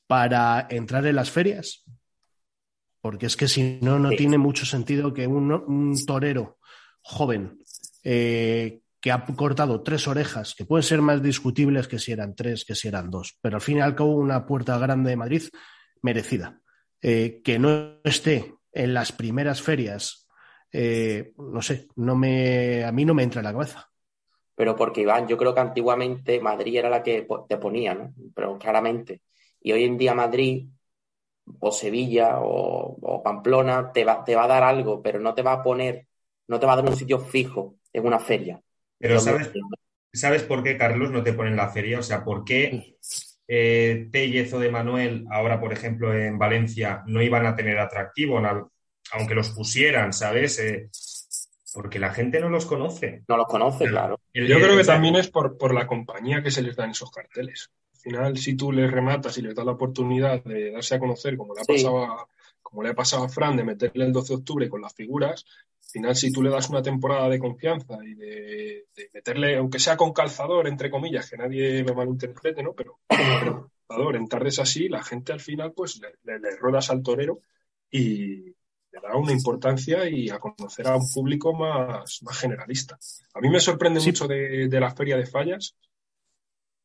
[0.07, 1.83] para entrar en las ferias?
[3.01, 6.59] Porque es que si no, no tiene mucho sentido que un, torero
[7.01, 7.59] joven
[8.03, 12.63] eh, que ha cortado tres orejas, que pueden ser más discutibles que si eran tres,
[12.63, 15.43] que si eran dos, pero al fin y al cabo una puerta grande de Madrid
[16.03, 16.60] merecida.
[17.01, 20.27] Eh, que no esté en las primeras ferias,
[20.71, 23.89] eh, no sé, no me, a mí no me entra en la cabeza.
[24.55, 28.13] Pero porque Iván, yo creo que antiguamente Madrid era la que te ponía, ¿no?
[28.35, 29.21] Pero claramente.
[29.59, 30.67] Y hoy en día Madrid
[31.59, 35.53] o Sevilla o, Pamplona te va, te va a dar algo, pero no te va
[35.53, 36.07] a poner
[36.47, 38.61] no te va a dar un sitio fijo en una feria.
[38.97, 39.51] Pero ¿sabes,
[40.11, 41.99] ¿sabes por qué, Carlos, no te ponen la feria?
[41.99, 42.97] O sea, ¿por qué
[43.47, 48.41] eh, Tellez o de Manuel, ahora, por ejemplo, en Valencia, no iban a tener atractivo,
[49.13, 50.59] aunque los pusieran, ¿sabes?
[50.59, 50.89] Eh,
[51.73, 53.23] porque la gente no los conoce.
[53.27, 54.19] No los conoce, claro.
[54.33, 57.71] Yo creo que también es por, por la compañía que se les dan esos carteles.
[57.93, 61.37] Al final, si tú les rematas y les das la oportunidad de darse a conocer,
[61.37, 62.27] como le ha pasado a,
[62.61, 65.45] como le ha pasado a Fran, de meterle el 12 de octubre con las figuras,
[65.91, 70.13] final, si tú le das una temporada de confianza y de, meterle, aunque sea con
[70.13, 72.73] calzador, entre comillas, que nadie me malinterprete, ¿no?
[72.73, 77.41] Pero calzador, en tardes así, la gente al final, pues le, le, ruedas al torero
[77.89, 78.55] y,
[78.91, 82.97] le da una importancia y a conocer a un público más, más generalista.
[83.33, 85.75] A mí me sorprende mucho de, la feria de fallas,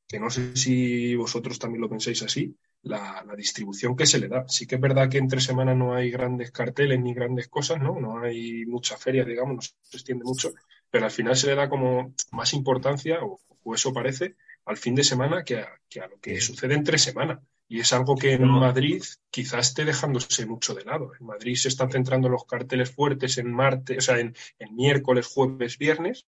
[0.07, 4.49] que no sé si vosotros también lo pensáis así, la, distribución que se le da.
[4.49, 8.01] Sí que es verdad que entre semanas no hay grandes carteles ni grandes cosas, ¿no?
[8.01, 10.53] No hay mucha feria, digamos, no se extiende mucho,
[10.91, 13.41] pero al final se le da como más importancia, o,
[13.75, 17.41] eso parece, al fin de semana que a, que a lo que sucede entre semanas.
[17.69, 21.11] Y es algo que en Madrid quizás esté dejándose mucho de lado.
[21.19, 24.35] En Madrid se están centrando los carteles fuertes en martes, o sea, en,
[24.71, 26.27] miércoles, jueves, viernes,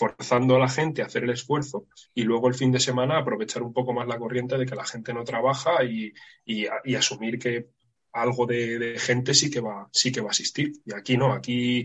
[0.00, 3.62] forzando a la gente a hacer el esfuerzo y luego el fin de semana aprovechar
[3.62, 6.14] un poco más la corriente de que la gente no trabaja y,
[6.96, 7.68] asumir que
[8.14, 10.72] algo de, gente sí que va, sí que va a asistir.
[10.86, 11.84] Y aquí no, aquí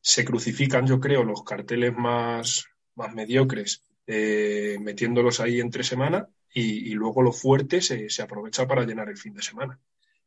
[0.00, 6.94] se crucifican, yo creo, los carteles más, más mediocres, eh, metiéndolos ahí entre semana y,
[6.94, 9.76] luego lo fuerte se, aprovecha para llenar el fin de semana.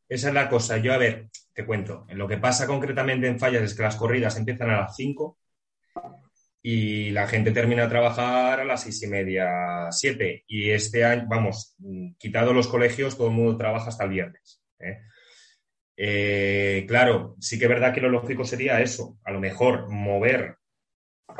[0.06, 0.76] Esa es la cosa.
[0.76, 2.06] Yo, a ver, te cuento.
[2.10, 5.38] Lo que pasa concretamente en fallas es que las corridas empiezan a las 5
[6.62, 10.44] y la gente termina a trabajar a las seis y media, siete.
[10.46, 11.76] Y este año, vamos,
[12.18, 14.62] quitado los colegios, todo el mundo trabaja hasta el viernes.
[14.78, 14.98] ¿eh?
[15.96, 20.56] Eh, claro, sí que es verdad que lo lógico sería eso, a lo mejor mover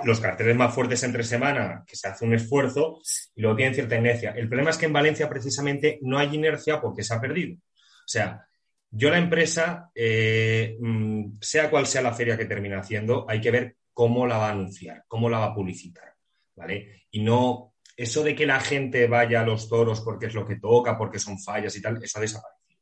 [0.05, 3.01] los carteles más fuertes entre semana, que se hace un esfuerzo
[3.35, 4.31] y luego tienen cierta inercia.
[4.31, 7.57] El problema es que en Valencia precisamente no hay inercia porque se ha perdido.
[7.57, 8.47] O sea,
[8.91, 13.51] yo la empresa, eh, mm, sea cual sea la feria que termine haciendo, hay que
[13.51, 16.15] ver cómo la va a anunciar, cómo la va a publicitar,
[16.57, 17.07] ¿vale?
[17.11, 20.57] Y no eso de que la gente vaya a los toros porque es lo que
[20.57, 22.81] toca, porque son fallas y tal, eso ha desaparecido.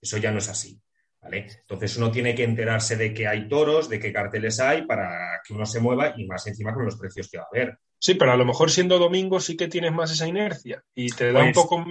[0.00, 0.80] Eso ya no es así.
[1.30, 5.52] Entonces uno tiene que enterarse de que hay toros, de qué carteles hay para que
[5.52, 7.78] uno se mueva y más encima con los precios que va a haber.
[7.98, 11.32] Sí, pero a lo mejor siendo domingo sí que tienes más esa inercia y te
[11.32, 11.84] da un pues poco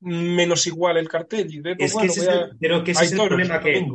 [0.00, 1.52] menos igual el cartel.
[1.54, 3.86] Y pues es que ese pero que ese es el problema que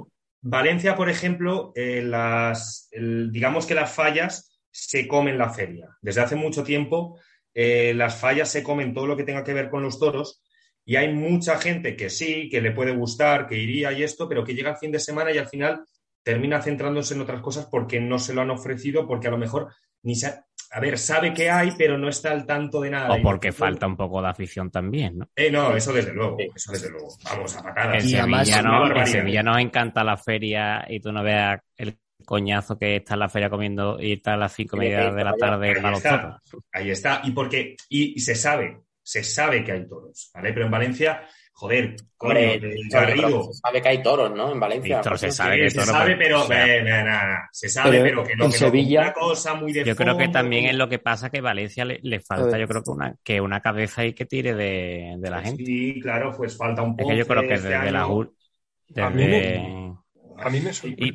[0.42, 5.90] Valencia, por ejemplo, eh, las, digamos que las fallas se comen la feria.
[6.02, 7.20] Desde hace mucho tiempo
[7.54, 10.44] eh, las fallas se comen todo lo que tenga que ver con los toros
[10.86, 14.44] y hay mucha gente que sí, que le puede gustar, que iría y esto, pero
[14.44, 15.84] que llega el fin de semana y al final
[16.24, 19.74] termina centrándose en otras cosas porque no se lo han ofrecido, porque a lo mejor
[20.04, 23.14] ni se, a ver, sabe que hay, pero no está al tanto de nada.
[23.14, 25.30] O porque falta un poco de afición también, ¿no?
[25.36, 27.10] Eh, no, eso desde luego, eso desde luego.
[27.24, 28.04] Vamos a patadas.
[28.04, 32.78] En Sevilla, no, en Sevilla nos encanta la feria y tú no veas el coñazo
[32.78, 35.34] que está en la feria comiendo y está a las cinco y media de la
[35.34, 36.42] tarde ahí está,
[36.74, 40.52] ahí está, y porque, y se sabe, se sabe que hay toros, ¿vale?
[40.52, 41.22] Pero en Valencia,
[41.58, 42.40] joder, coño,
[42.92, 43.52] Garrido.
[43.52, 44.52] Se sabe que hay toros, ¿no?
[44.52, 45.02] En Valencia.
[45.16, 45.88] se sabe que hay toros.
[45.88, 46.44] Se sabe, pero,
[47.52, 48.46] se sabe, pero, que no.
[48.46, 49.02] En Sevilla.
[49.02, 51.84] Una cosa muy de yo creo que también es lo que pasa que a Valencia
[51.84, 55.42] le, falta, yo creo que una, que una cabeza ahí que tire de, de la
[55.42, 55.66] gente.
[55.66, 57.10] Sí, claro, pues falta un poco.
[57.10, 58.08] Es que yo creo que este desde la
[58.88, 59.02] desde...
[59.02, 59.98] A mí me,
[60.38, 60.72] a mí me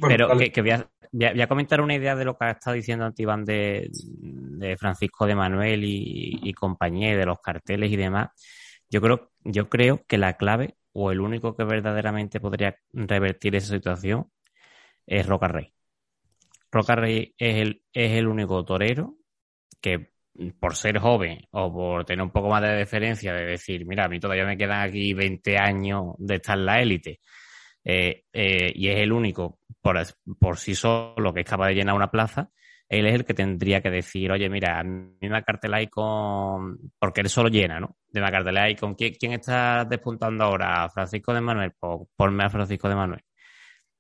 [0.09, 3.05] Pero que, voy, a, voy, a, comentar una idea de lo que ha estado diciendo
[3.05, 8.31] Antibán de, de Francisco de Manuel y, y compañía, de los carteles y demás.
[8.93, 13.75] Yo creo, yo creo que la clave o el único que verdaderamente podría revertir esa
[13.75, 14.31] situación
[15.07, 15.73] es Roca Rey.
[16.71, 19.17] Roca Rey es el, es el único torero
[19.81, 20.13] que
[20.61, 24.09] por ser joven o por tener un poco más de deferencia de decir, mira, a
[24.09, 27.21] mí todavía me quedan aquí 20 años de estar en la élite
[27.85, 29.99] eh, eh, y es el único por,
[30.39, 32.51] por sí solo que es capaz de llenar una plaza,
[32.93, 37.31] él es el que tendría que decir, oye, mira, a mí me con, porque él
[37.31, 37.97] solo llena, ¿no?
[38.11, 42.51] De me carteláis con quién, quién está despuntando ahora, Francisco de Manuel, pues ponme a
[42.51, 43.23] Francisco de Manuel.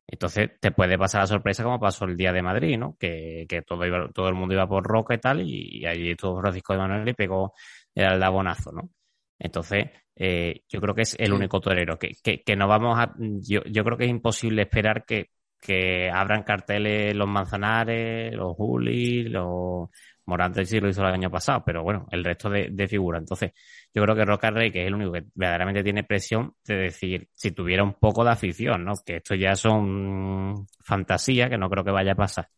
[0.07, 2.96] Entonces te puede pasar la sorpresa como pasó el día de Madrid, ¿no?
[2.98, 6.38] Que, que todo, iba, todo el mundo iba por Roca y tal, y, allí estuvo
[6.42, 7.55] Francisco de Manuel y pegó
[7.94, 8.90] el aldabonazo, ¿no?
[9.38, 13.14] Entonces, eh, yo creo que es el único torero que, que, que no vamos a.
[13.18, 15.31] Yo, yo creo que es imposible esperar que,
[15.62, 19.88] que abran carteles los Manzanares, los Juli, los
[20.27, 23.20] Morantes sí lo hizo el año pasado, pero bueno, el resto de, figuras.
[23.20, 23.53] Entonces,
[23.94, 27.29] yo creo que Roca Rey, que es el único que verdaderamente tiene presión de decir,
[27.33, 28.94] si tuviera un poco de afición, ¿no?
[29.07, 32.48] Que esto ya son fantasías, que no creo que vaya a pasar.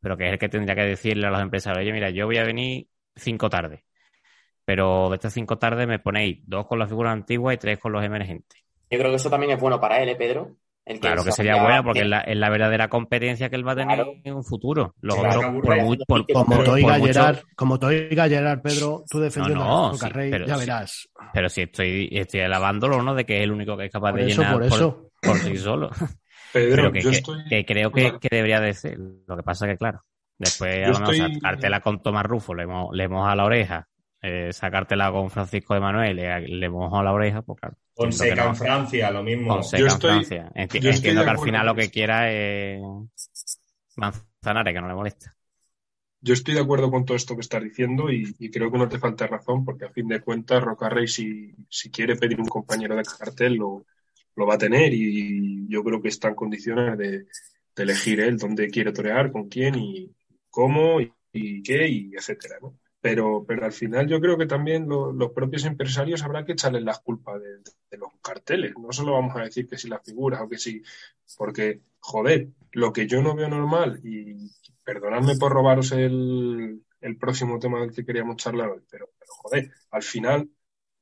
[0.00, 2.38] pero que es el que tendría que decirle a los empresarios, oye, mira, yo voy
[2.38, 3.82] a venir cinco tardes,
[4.64, 7.92] pero de estas cinco tardes me ponéis dos con la figura antigua y tres con
[7.92, 8.62] los emergentes.
[8.90, 10.56] Yo creo que eso también es bueno para él, ¿eh, Pedro?
[11.00, 14.34] Claro que sería bueno porque es la, verdadera competencia que él va a tener en
[14.34, 14.94] un futuro.
[15.00, 15.44] Los otros,
[16.32, 20.56] como te oiga Gerard, como te oiga Gerard, Pedro, tú defendiendo no, a Rey, ya
[20.56, 21.08] verás.
[21.32, 23.14] pero si estoy, estoy alabándolo, ¿no?
[23.14, 24.58] De que es el único que es capaz de llenar
[25.20, 25.90] por, sí solo.
[26.52, 28.98] pero que, creo que, debería de ser.
[29.26, 30.02] Lo que pasa que, claro,
[30.38, 33.88] después a lo mejor sacártela con Tomás Rufo, le, le moja la oreja,
[34.22, 37.76] eh, sacártela con Francisco de Manuel, le, le moja la oreja, pues claro.
[37.96, 39.54] Fonseca en Francia, lo mismo.
[39.54, 40.52] Fonseca en Francia.
[40.54, 42.82] Entiendo que al final lo que quiera es
[43.96, 45.34] Manzanares, que no le molesta.
[46.20, 48.98] Yo estoy de acuerdo con todo esto que estás diciendo y, creo que no te
[48.98, 53.04] falta razón porque a fin de cuentas Rocarrey si, si quiere pedir un compañero de
[53.04, 53.86] cartel lo,
[54.34, 57.26] lo va a tener y yo creo que está en condiciones de,
[57.76, 60.10] elegir él dónde quiere torear, con quién y
[60.48, 62.78] cómo y, y qué y etcétera, ¿no?
[63.06, 66.98] Pero, pero al final yo creo que también los propios empresarios habrá que echarles las
[66.98, 68.74] culpas de, los carteles.
[68.76, 70.82] No solo vamos a decir que si las figuras o que si,
[71.38, 74.50] porque, joder, lo que yo no veo normal, y
[74.82, 76.82] perdonadme por robaros el,
[77.20, 80.50] próximo tema del que queríamos charlar hoy, pero, joder, al final,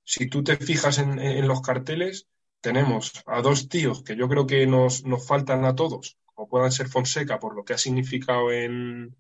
[0.05, 2.29] si tú te fijas en, los carteles,
[2.61, 6.71] tenemos a dos tíos que yo creo que nos, nos faltan a todos, como puedan
[6.71, 9.17] ser Fonseca por lo que ha significado en,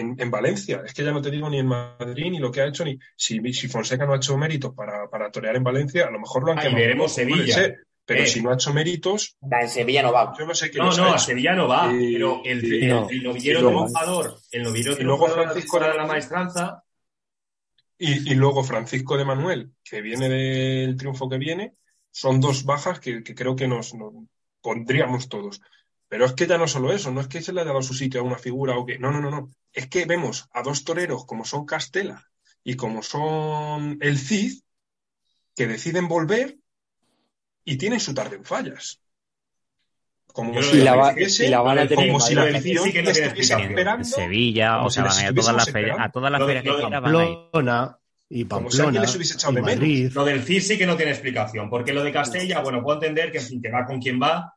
[0.00, 0.82] en, Valencia.
[0.84, 2.98] Es que ya no te digo ni en Madrid ni lo que ha hecho, ni
[3.16, 6.44] si, si Fonseca no ha hecho méritos para, para torear en Valencia, a lo mejor
[6.44, 6.76] lo han quemado.
[6.76, 7.74] veremos Sevilla.
[8.04, 8.26] pero eh.
[8.26, 9.36] si no ha hecho méritos.
[9.40, 10.34] En Sevilla no va.
[10.38, 11.90] Yo no sé qué No, no, a Sevilla no va.
[11.90, 16.82] pero el, el, novillero triunfador, el novillero y luego Francisco de la maestranza.
[17.98, 21.76] Y, y, luego Francisco de Manuel, que viene del triunfo que viene,
[22.10, 24.12] son dos bajas que, que creo que nos, nos,
[24.66, 25.60] pondríamos todos.
[26.08, 27.94] Pero es que ya no solo eso, no es que se le haya dado su
[27.94, 28.98] sitio a una figura o que.
[28.98, 29.48] No, no, no, no.
[29.72, 32.24] Es que vemos a dos toreros como son Castela
[32.62, 34.60] y como son el Cid,
[35.54, 36.56] que deciden volver
[37.64, 39.00] y tienen su tarde en fallas.
[40.26, 44.04] Como si la, van a tener como si la afición que no estuviese esperando.
[44.04, 47.98] Sevilla, o sea, van a, todas las ferias, a todas las ferias que quieran Pamplona
[48.28, 50.12] y Pamplona, y Madrid.
[50.12, 53.32] Lo del Cid sí que no tiene explicación, porque lo de Castella, bueno, puedo entender
[53.32, 54.54] que, en fin, que va con quien va,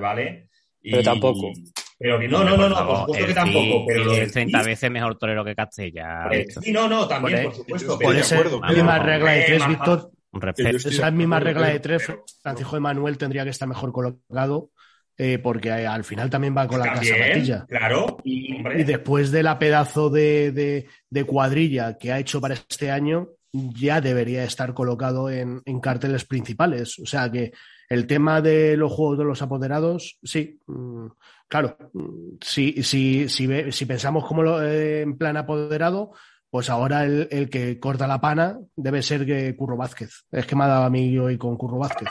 [0.00, 0.50] ¿vale?
[0.82, 1.52] Pero tampoco.
[1.98, 3.86] Pero no, no, no, no, por supuesto que tampoco.
[3.86, 6.28] Pero es 30 veces mejor torero que Castella.
[6.60, 7.98] Sí, no, no, también, por, supuesto.
[7.98, 10.10] Por esa misma regla de tres, Víctor.
[10.56, 14.70] Esa misma regla de tres, Francisco de Manuel tendría que estar mejor colocado.
[15.18, 17.66] Eh, porque al final también va con la casa.
[17.68, 18.16] Claro.
[18.24, 22.90] Y, y, después de la pedazo de, de, de, cuadrilla que ha hecho para este
[22.90, 26.98] año, ya debería estar colocado en, en carteles principales.
[26.98, 27.52] O sea que
[27.92, 31.06] el tema de los juegos de los apoderados, sí, mm,
[31.46, 36.12] claro, mm, si, si, si, si pensamos como lo, eh, en plan apoderado,
[36.48, 40.24] pues ahora el, que corta la pana debe ser que Curro Vázquez.
[40.30, 42.08] Es que me ha dado a mí hoy con Curro Vázquez.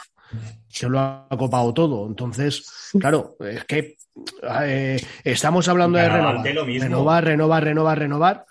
[0.68, 2.08] Se lo ha copado todo.
[2.08, 3.98] Entonces, claro, es que
[4.64, 8.46] eh, estamos hablando de renovar, renovar, renovar, renovar, renovar.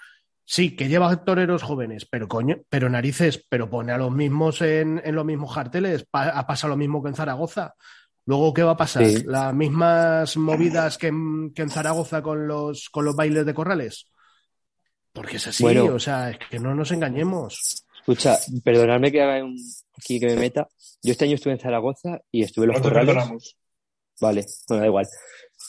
[0.53, 5.01] Sí, que lleva toreros jóvenes, pero coño, pero narices, pero pone a los mismos en,
[5.15, 7.77] los mismos carteles, ha pasado lo mismo que en Zaragoza.
[8.27, 9.05] Luego, ¿qué va a pasar?
[9.27, 14.11] ¿Las mismas movidas que en, Zaragoza con los, con los bailes de corrales?
[15.13, 17.85] Porque es así, o sea, es que no nos engañemos.
[18.01, 19.57] Escucha, perdonadme que haga un,
[19.97, 20.67] aquí que me meta.
[21.01, 23.57] Yo este año estuve en Zaragoza y estuve en los corrales.
[24.21, 25.07] Vale, bueno, da igual.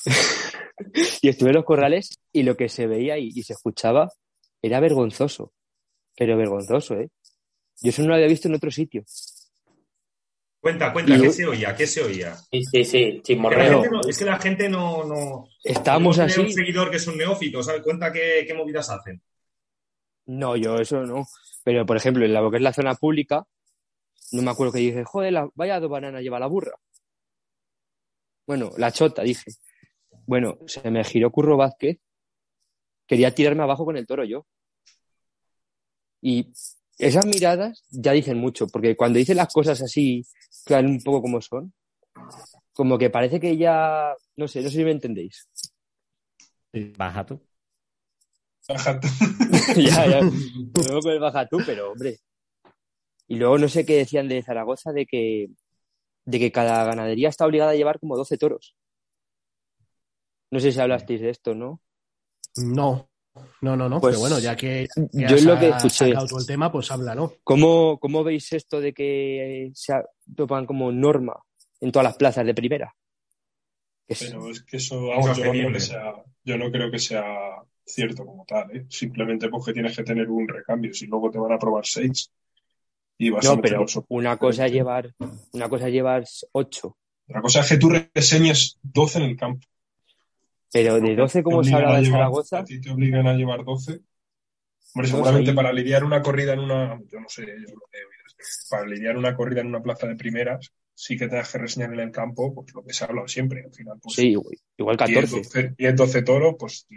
[1.22, 4.10] y estuve en los corrales y lo que se veía y se escuchaba
[4.62, 5.54] era vergonzoso,
[6.16, 7.10] pero vergonzoso, ¿eh?
[7.82, 9.04] Yo eso no lo había visto en otro sitio.
[10.60, 11.76] Cuenta, cuenta, ¿qué se oía?
[11.76, 12.36] ¿Qué se oía?
[12.36, 15.04] Sí, sí, sí, es que la gente no...
[15.06, 16.40] no Estábamos así...
[16.40, 17.82] un seguidor que es un neófito, ¿sabes?
[17.82, 19.20] Cuenta qué, qué, movidas hacen.
[20.28, 21.26] No, yo eso no.
[21.64, 23.48] Pero, por ejemplo, en lo que es la zona pública,
[24.34, 26.74] no me acuerdo que dije, joder, vaya dos bananas lleva la burra.
[28.46, 29.52] Bueno, la chota, dije.
[30.28, 31.98] Bueno, se me giró Curro Vázquez
[33.12, 34.48] quería tirarme abajo con el toro yo.
[36.22, 36.54] Y
[36.98, 40.26] esas miradas ya dicen mucho, porque cuando dicen las cosas así,
[40.64, 41.74] claro, un poco como son,
[42.72, 45.50] como que parece que ya, no sé, no sé si me entendéis.
[46.98, 47.42] Baja tú.
[48.70, 49.08] Baja tú.
[49.76, 50.22] ya, ya.
[50.88, 52.18] Luego con el baja tú, pero hombre.
[53.28, 55.50] Y luego no sé qué decían de Zaragoza de que,
[56.24, 58.74] de que cada ganadería está obligada a llevar como 12 toros.
[60.50, 61.82] No sé si hablasteis de esto, ¿no?
[62.58, 63.10] No,
[63.62, 66.72] no, no, no, pero pues bueno, ya que, yo lo que escuché, todo el tema,
[66.72, 67.38] pues háblalo.
[67.44, 69.94] ¿Cómo, ¿Cómo veis esto de que se
[70.36, 71.42] topan como norma
[71.80, 72.94] en todas las plazas de primera?
[74.20, 77.24] Pero es que eso, vamos, yo, no creo que sea, yo no creo que sea
[77.86, 78.86] cierto como tal, ¿eh?
[78.90, 82.32] Simplemente porque tienes que tener un recambio, si luego te van a probar seis
[83.18, 85.14] y vas no, pero una cosa es llevar,
[85.54, 86.98] una cosa es llevar ocho.
[87.28, 89.66] La cosa es que tú reseñas 12 en el campo.
[90.72, 92.60] Pero de 12, ¿cómo se habla de Zaragoza?
[92.60, 94.00] A ti te obligan a llevar 12.
[94.94, 97.00] Hombre, seguramente para lidiar una corrida en una.
[97.12, 98.22] Yo no sé, yo lo he oído.
[98.70, 102.00] Para lidiar una corrida en una plaza de primeras, sí que tengas que reseñar en
[102.00, 103.64] el campo, pues lo que se ha hablado siempre.
[103.64, 104.36] Al final, pues, sí,
[104.78, 105.76] igual 14.
[105.78, 106.88] 10, 12, toros, pues.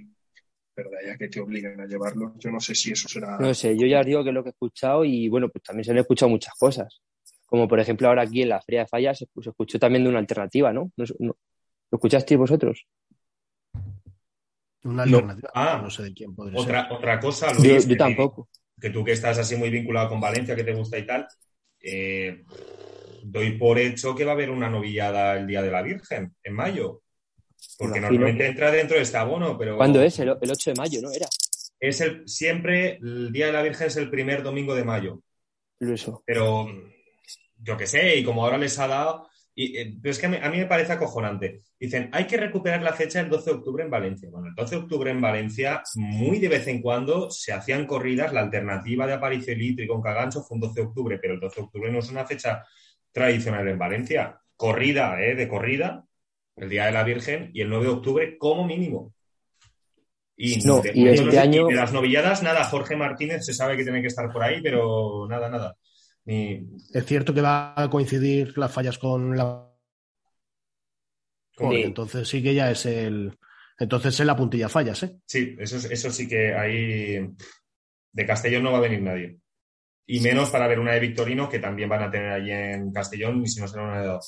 [0.74, 3.38] Pero de allá que te obligan a llevarlo, yo no sé si eso será.
[3.38, 5.84] No sé, yo ya digo que es lo que he escuchado y bueno, pues también
[5.84, 7.00] se han escuchado muchas cosas.
[7.46, 10.18] Como por ejemplo ahora aquí en la Feria de Fallas se escuchó también de una
[10.18, 10.72] alternativa.
[10.72, 11.36] ¿No, ¿Lo
[11.92, 12.86] escuchasteis vosotros?
[14.84, 15.50] Una alternativa.
[15.54, 16.92] Ah, no sé de quién podría otra, ser.
[16.92, 18.48] Otra cosa, Luis, yo, tampoco.
[18.80, 21.26] Que tú que estás así muy vinculado con Valencia, que te gusta y tal,
[21.80, 22.44] eh,
[23.22, 26.52] doy por hecho que va a haber una novillada el Día de la Virgen, en
[26.54, 27.02] mayo.
[27.78, 29.76] Porque normalmente entra dentro de este abono, pero...
[29.76, 30.18] ¿Cuándo es?
[30.18, 31.10] El, 8 de mayo, ¿no?
[31.10, 31.26] Era.
[31.80, 35.20] Es el, siempre, el Día de la Virgen es el primer domingo de mayo.
[35.80, 36.22] Eso.
[36.26, 36.66] Pero
[37.58, 40.50] yo qué sé, y como ahora les ha dado, y, eh, pero es que a
[40.50, 41.60] mí, me parece acojonante.
[41.78, 44.28] Dicen, hay que recuperar la fecha del 12 de octubre en Valencia.
[44.30, 48.32] Bueno, el 12 de octubre en Valencia, muy de vez en cuando se hacían corridas.
[48.32, 51.56] La alternativa de Aparicio Litri con Cagancho fue un 12 de octubre, pero el 12
[51.56, 52.64] de octubre no es una fecha
[53.12, 54.40] tradicional en Valencia.
[54.56, 55.34] Corrida, ¿eh?
[55.36, 56.04] De corrida,
[56.56, 59.14] el Día de la Virgen y el 9 de octubre como mínimo.
[60.36, 61.68] Y, no, y este año...
[61.68, 65.28] de las novilladas, nada, Jorge Martínez se sabe que tiene que estar por ahí, pero
[65.28, 65.76] nada, nada.
[66.26, 69.70] Es cierto que va a coincidir las fallas con la.
[71.58, 73.38] Entonces sí que ya es el.
[73.78, 75.18] Entonces es la puntilla fallas, ¿eh?
[75.26, 77.28] Sí, eso, eso sí que ahí.
[78.12, 79.38] De Castellón no va a venir nadie.
[80.06, 83.42] Y menos para ver una de Victorino, que también van a tener allí en Castellón,
[83.42, 84.18] y si no será una de,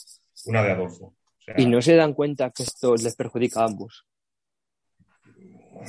[0.46, 1.14] una de Adolfo.
[1.56, 4.06] y no se dan cuenta que esto les perjudica a ambos.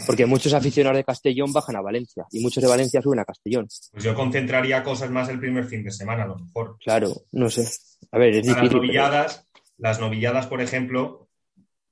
[0.06, 3.68] Porque muchos aficionados de Castellón bajan a Valencia y muchos de Valencia suben a Castellón.
[3.92, 6.78] Pues yo concentraría cosas más el primer fin de semana, a lo mejor.
[6.80, 7.68] Claro, no sé.
[8.12, 8.64] A ver, es difícil.
[8.64, 11.30] Las novilladas, las novilladas, por ejemplo,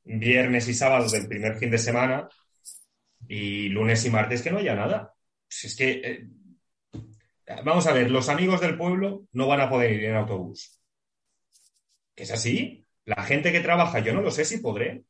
[0.03, 2.29] viernes y sábado del primer fin de semana
[3.27, 5.13] y lunes y martes que no haya nada.
[5.47, 6.27] Pues es que, eh,
[7.63, 10.79] vamos a ver, los amigos del pueblo no van a poder ir en autobús.
[12.15, 12.85] ¿Es así?
[13.05, 15.03] La gente que trabaja, yo no lo sé si podré.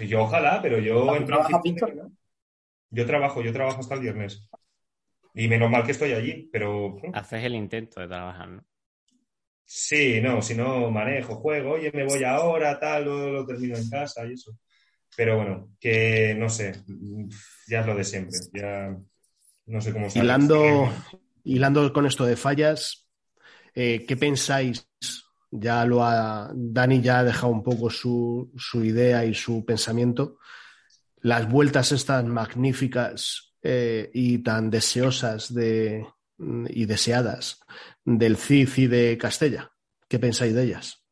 [0.00, 2.10] Yo ojalá, pero yo en principio,
[2.90, 4.48] Yo trabajo, yo trabajo hasta el viernes.
[5.34, 6.96] Y menos mal que estoy allí, pero.
[7.12, 8.64] Haces el intento de trabajar, ¿no?
[9.68, 14.24] Sí, no, si no manejo, juego, oye, me voy ahora, tal, lo, termino en casa
[14.24, 14.56] y eso.
[15.16, 16.82] Pero bueno, que no sé,
[17.66, 18.96] ya es lo de siempre, ya
[19.66, 20.92] no sé cómo Hilando,
[21.42, 23.08] hilando con esto de fallas,
[23.74, 24.88] eh, ¿qué pensáis
[25.50, 30.38] ya lo ha, Dani ya ha dejado un poco su, idea y su pensamiento.
[31.20, 36.06] Las vueltas estas magníficas eh, y tan deseosas de,
[36.38, 37.60] y deseadas
[38.04, 39.72] del CID y de Castella.
[40.08, 41.02] ¿Qué pensáis de ellas?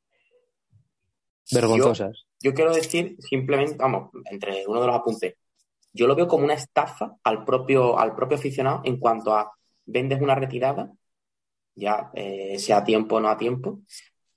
[1.51, 2.27] Vergonzosas.
[2.41, 5.35] Yo, quiero decir simplemente, vamos, entre uno de los apuntes,
[5.93, 9.53] yo lo veo como una estafa al propio, al propio aficionado en cuanto a
[9.87, 10.93] vendes una retirada,
[11.75, 13.81] ya eh, sea a tiempo o no a tiempo,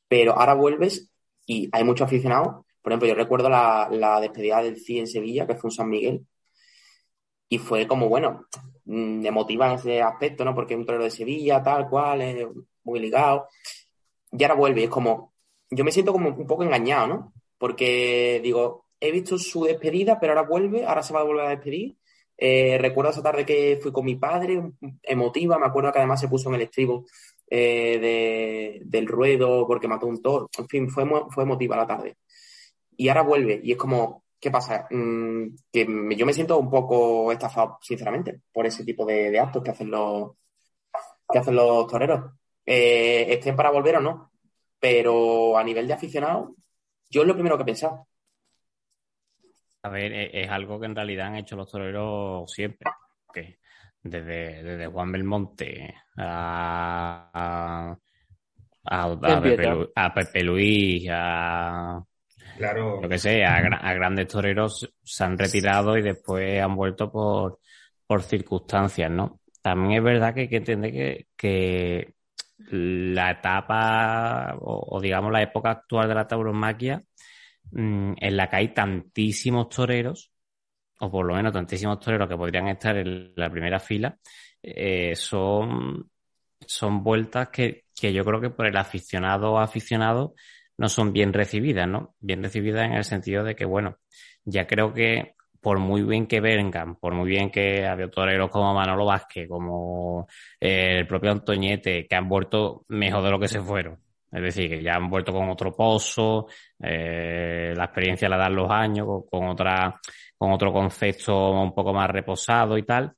[0.08, 1.10] pero ahora vuelves
[1.46, 2.66] y hay muchos aficionados.
[2.82, 6.26] Por ejemplo, yo recuerdo la, despedida del CI en Sevilla, que fue un San Miguel,
[7.50, 8.46] y fue como, bueno,
[8.86, 10.54] mm, emotiva en ese aspecto, ¿no?
[10.56, 12.48] Porque es un torero de Sevilla, tal cual, es
[12.84, 13.48] muy ligado.
[14.32, 15.34] Y ahora vuelve y es como,
[15.70, 17.34] yo me siento como un poco engañado, ¿no?
[17.58, 21.50] Porque digo, he visto su despedida, pero ahora vuelve, ahora se va a volver a
[21.50, 21.98] despedir.
[22.38, 24.62] Eh, recuerdo esa tarde que fui con mi padre,
[25.04, 27.06] emotiva, me acuerdo que además se puso en el estribo
[27.50, 30.50] eh, de, del ruedo porque mató un toro.
[30.58, 32.18] En fin, fue, fue emotiva la tarde.
[32.98, 34.88] Y ahora vuelve y es como, ¿qué pasa?
[34.92, 35.86] Mm, que
[36.18, 40.32] yo me siento un poco estafado, sinceramente, por ese tipo de, actos que hacen los,
[41.32, 42.32] que hacen los toreros.
[42.66, 44.32] Eh, estén para volver o no.
[44.80, 46.56] Pero a nivel de aficionado,
[47.10, 48.08] yo es lo primero que he pensado.
[49.84, 52.90] A ver, e, es algo que en realidad han hecho los toreros siempre
[54.10, 57.96] desde, Juan Belmonte a,
[58.86, 62.04] a, Pepe, Luis, a
[62.58, 63.02] claro.
[63.02, 63.62] lo que sé, a,
[63.94, 67.60] grandes toreros se han retirado y después han vuelto por,
[68.06, 69.42] por circunstancias, ¿no?
[69.62, 72.14] También es verdad que hay que entender que, que
[72.70, 77.04] la etapa o, digamos la época actual de la tauromaquia
[77.72, 80.32] mm, en la que hay tantísimos toreros
[81.00, 84.18] o por lo menos tantísimos toreros que podrían estar en la primera fila,
[84.62, 86.10] eh, son,
[86.66, 90.34] son vueltas que, que, yo creo que por el aficionado o aficionado
[90.78, 92.16] no son bien recibidas, ¿no?
[92.20, 93.98] Bien recibidas en el sentido de que, bueno,
[94.46, 98.74] ya creo que por muy bien que vengan, por muy bien que había toreros como
[98.74, 100.28] Manolo Vázquez, como
[100.60, 104.00] eh, el propio Antoñete, que han vuelto mejor de lo que se fueron.
[104.32, 106.48] Es decir, que ya han vuelto con otro pozo,
[106.82, 110.00] eh, la experiencia la dan los años, con, otra,
[110.38, 113.14] con otro concepto un poco más reposado y tal.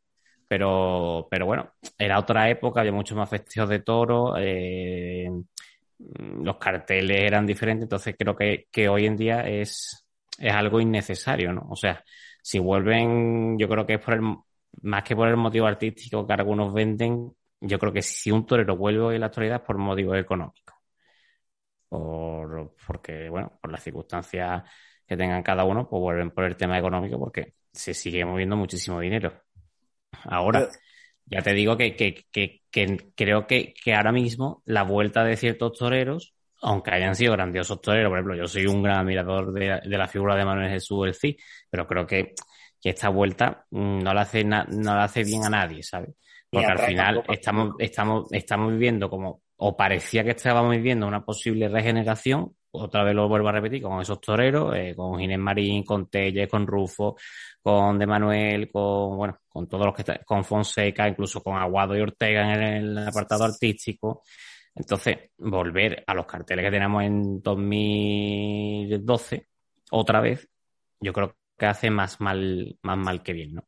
[0.48, 5.30] Pero, pero bueno, era otra época, había muchos más festejos de toro, eh,
[6.00, 10.08] los carteles eran diferentes, entonces creo que, que hoy en día es,
[10.40, 11.68] es algo innecesario, ¿no?
[11.70, 12.04] O sea,
[12.42, 14.22] si vuelven, yo creo que es por el,
[14.82, 18.78] más que por el motivo artístico que algunos venden, yo creo que si un torero
[18.78, 20.74] vuelve en la actualidad es por motivo económico.
[21.90, 24.64] Por, porque, bueno, por las circunstancias
[25.10, 29.00] que tengan cada uno, pues vuelven por el tema económico porque se sigue moviendo muchísimo
[29.00, 29.42] dinero.
[30.26, 30.70] Ahora,
[31.26, 35.36] ya te digo que, que, que, que creo que, que, ahora mismo la vuelta de
[35.36, 39.80] ciertos toreros, aunque hayan sido grandiosos toreros, por ejemplo, yo soy un gran admirador de,
[39.84, 41.38] de la figura de Manuel Jesús El Cid,
[41.72, 42.36] pero creo que,
[42.80, 46.12] que esta vuelta mm, no le hace, no le hace bien a nadie, ¿sabes?
[46.52, 51.68] Porque al final estamos, estamos, estamos viviendo como, o parecía que estábamos viviendo una posible
[51.68, 56.08] regeneración, otra vez lo vuelvo a repetir, con esos toreros, eh, con Ginés Marín, con
[56.10, 57.18] Telles, con Rufo,
[57.62, 61.98] con De Manuel, con, bueno, con todos los que están, con Fonseca, incluso con Aguado
[61.98, 64.24] y Ortega en el, apartado artístico.
[64.76, 69.48] Entonces, volver a los carteles que teníamos en 2012,
[69.92, 70.48] otra vez,
[71.00, 73.68] yo creo que hace más mal, más mal que bien, ¿no?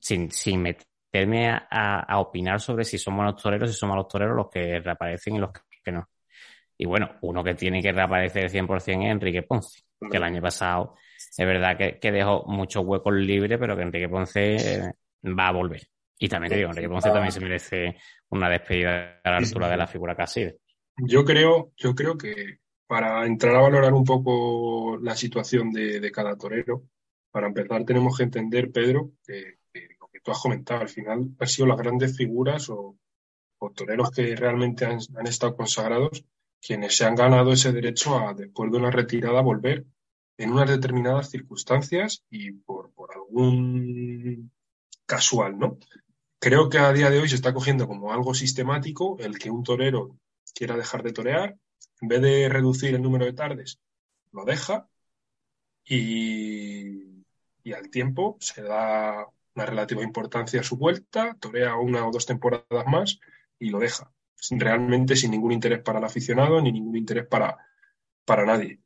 [0.00, 4.36] Sin, sin meterme a, a, opinar sobre si somos los toreros, si somos los toreros
[4.36, 6.08] los que reaparecen y los que no.
[6.84, 10.96] Y bueno, uno que tiene que reaparecer 100% es Enrique Ponce, que el año pasado
[11.16, 14.92] es verdad que, que dejó muchos huecos libres, pero que Enrique Ponce eh,
[15.24, 15.80] va a volver.
[16.18, 17.96] Y también te digo, Enrique Ponce también se merece
[18.28, 20.46] una despedida a la altura de la figura casi.
[20.98, 26.12] Yo creo, yo creo que para entrar a valorar un poco la situación de, de
[26.12, 26.82] cada torero,
[27.30, 31.30] para empezar tenemos que entender, Pedro, que, que, lo que tú has comentado, al final
[31.38, 32.98] han sido las grandes figuras o,
[33.56, 36.26] o toreros que realmente han, han estado consagrados
[36.64, 39.84] quienes se han ganado ese derecho a, después de una retirada, volver
[40.38, 44.50] en unas determinadas circunstancias y por, algún
[45.04, 45.78] casual, ¿no?
[46.38, 49.62] Creo que a día de hoy se está cogiendo como algo sistemático el que un
[49.62, 50.18] torero
[50.54, 51.56] quiera dejar de torear,
[52.00, 53.78] en vez de reducir el número de tardes,
[54.32, 54.88] lo deja
[55.84, 57.24] y,
[57.62, 62.26] y al tiempo se da una relativa importancia a su vuelta, torea una o dos
[62.26, 63.20] temporadas más
[63.58, 64.13] y lo deja
[64.50, 67.56] realmente sin ningún interés para el aficionado ni ningún interés para,
[68.24, 68.80] para nadie.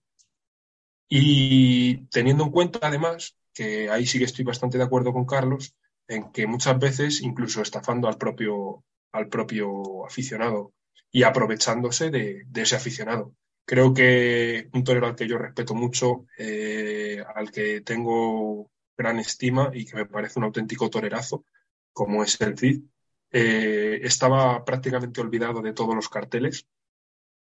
[1.08, 5.74] Y teniendo en cuenta, además, que ahí sí que estoy bastante de acuerdo con Carlos,
[6.06, 10.72] en que muchas veces, incluso estafando al propio, al propio aficionado
[11.10, 13.34] y aprovechándose de, de ese aficionado.
[13.64, 19.70] Creo que un torero al que yo respeto mucho, eh, al que tengo gran estima
[19.72, 21.44] y que me parece un auténtico torerazo,
[21.92, 22.82] como es el Cid,
[23.30, 26.66] eh, estaba prácticamente olvidado de todos los carteles.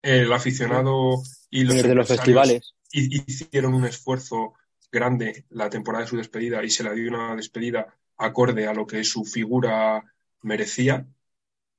[0.01, 4.53] El aficionado y los, de los festivales hicieron un esfuerzo
[4.91, 8.87] grande la temporada de su despedida y se le dio una despedida acorde a lo
[8.87, 10.03] que su figura
[10.41, 11.05] merecía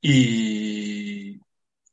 [0.00, 1.40] y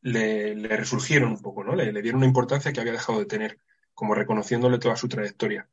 [0.02, 1.76] le, le resurgieron un poco, ¿no?
[1.76, 3.60] Le, le, dieron una importancia que había dejado de tener,
[3.94, 5.70] como reconociéndole toda su trayectoria.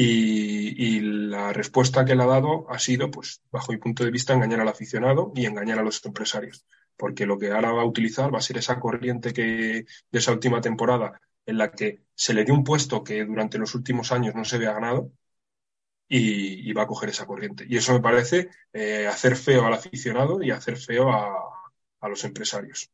[0.00, 4.32] Y, la respuesta que le ha dado ha sido, pues, bajo mi punto de vista,
[4.32, 6.64] engañar al aficionado y engañar a los empresarios.
[6.96, 10.32] Porque lo que ahora va a utilizar va a ser esa corriente que de esa
[10.32, 14.36] última temporada en la que se le dio un puesto que durante los últimos años
[14.36, 15.10] no se había ganado
[16.06, 17.66] y, y va a coger esa corriente.
[17.68, 21.34] Y eso me parece eh, hacer feo al aficionado y hacer feo a,
[22.00, 22.88] a los empresarios.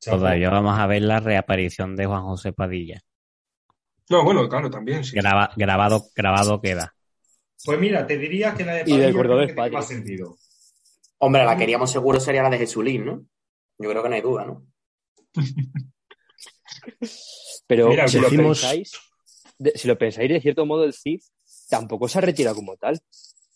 [0.00, 3.02] Todavía vamos a ver la reaparición de Juan José Padilla.
[4.08, 5.04] No, bueno, claro, también.
[5.04, 5.16] Sí.
[5.16, 6.94] Graba, grabado, grabado queda.
[7.64, 10.36] Pues mira, te diría que la de Padilla y del cordobés tiene más sentido.
[11.18, 13.26] Hombre, la queríamos seguro sería la de Jesulín, ¿no?
[13.78, 14.66] Yo creo que no hay duda, ¿no?
[17.66, 18.60] Pero Mira, si, lo decimos...
[18.60, 18.92] pensáis,
[19.58, 21.24] de, si lo pensáis, de cierto modo, el CIF
[21.68, 23.00] tampoco se ha retirado como tal.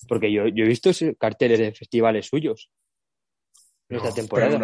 [0.08, 2.70] Porque yo, yo he visto carteles de festivales suyos
[3.96, 4.56] esta temporada.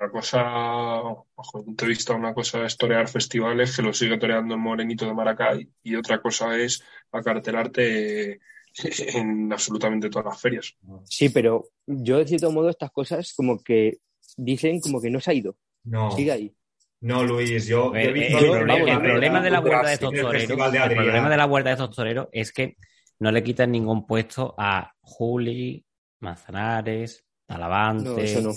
[0.00, 4.18] Una cosa, bajo mi punto de vista, una cosa es torear festivales que lo sigue
[4.18, 8.40] toreando el Morenito de Maracay y otra cosa es acartelarte
[9.14, 10.76] en absolutamente todas las ferias.
[11.04, 13.98] Sí, pero yo de cierto modo estas cosas como que
[14.36, 15.56] dicen como que no se ha ido.
[15.84, 16.10] No.
[16.10, 16.54] Sigue ahí.
[17.00, 20.50] No, Luis, yo, el, el, el, problema, el, problema, de la vuelta de estos toreros,
[20.50, 22.76] el problema de la vuelta de estos toreros es que
[23.18, 25.84] no le quitan ningún puesto a Juli,
[26.20, 28.54] Manzanares, Talavante, no, no.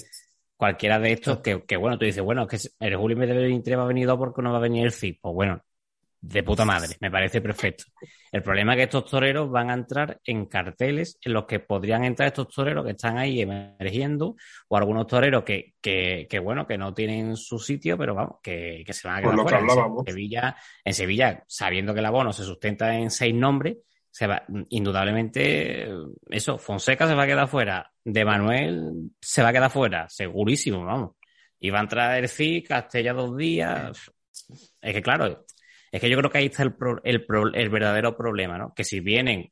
[0.56, 3.44] cualquiera de estos que, que, bueno, tú dices, bueno, es que el Juli me debe
[3.44, 5.20] venir va a venir porque no va a venir el CIP.
[5.22, 5.62] Pues bueno,
[6.28, 7.86] de puta madre, me parece perfecto.
[8.32, 12.04] El problema es que estos toreros van a entrar en carteles en los que podrían
[12.04, 14.36] entrar estos toreros que están ahí emergiendo
[14.68, 18.84] o algunos toreros que, que, que bueno, que no tienen su sitio, pero vamos, que,
[18.86, 19.88] que se van a quedar fuera.
[20.00, 23.78] En Sevilla, en Sevilla, sabiendo que el abono se sustenta en seis nombres,
[24.16, 25.90] se va, indudablemente,
[26.30, 30.86] eso, Fonseca se va a quedar fuera, de Manuel se va a quedar fuera, segurísimo,
[30.86, 31.18] vamos.
[31.60, 34.10] Y va a entrar el CIC, Castella dos días.
[34.82, 35.44] Es que claro,
[35.92, 38.74] es que yo creo que ahí está el, el, el verdadero problema, ¿no?
[38.74, 39.52] Que si vienen,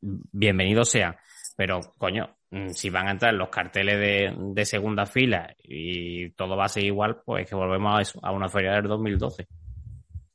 [0.00, 1.14] bienvenidos sean,
[1.56, 6.56] pero coño, mm, si van a entrar los carteles de, de, segunda fila y todo
[6.56, 9.46] va a ser igual, pues que volvemos a eso, a una feria del 2012.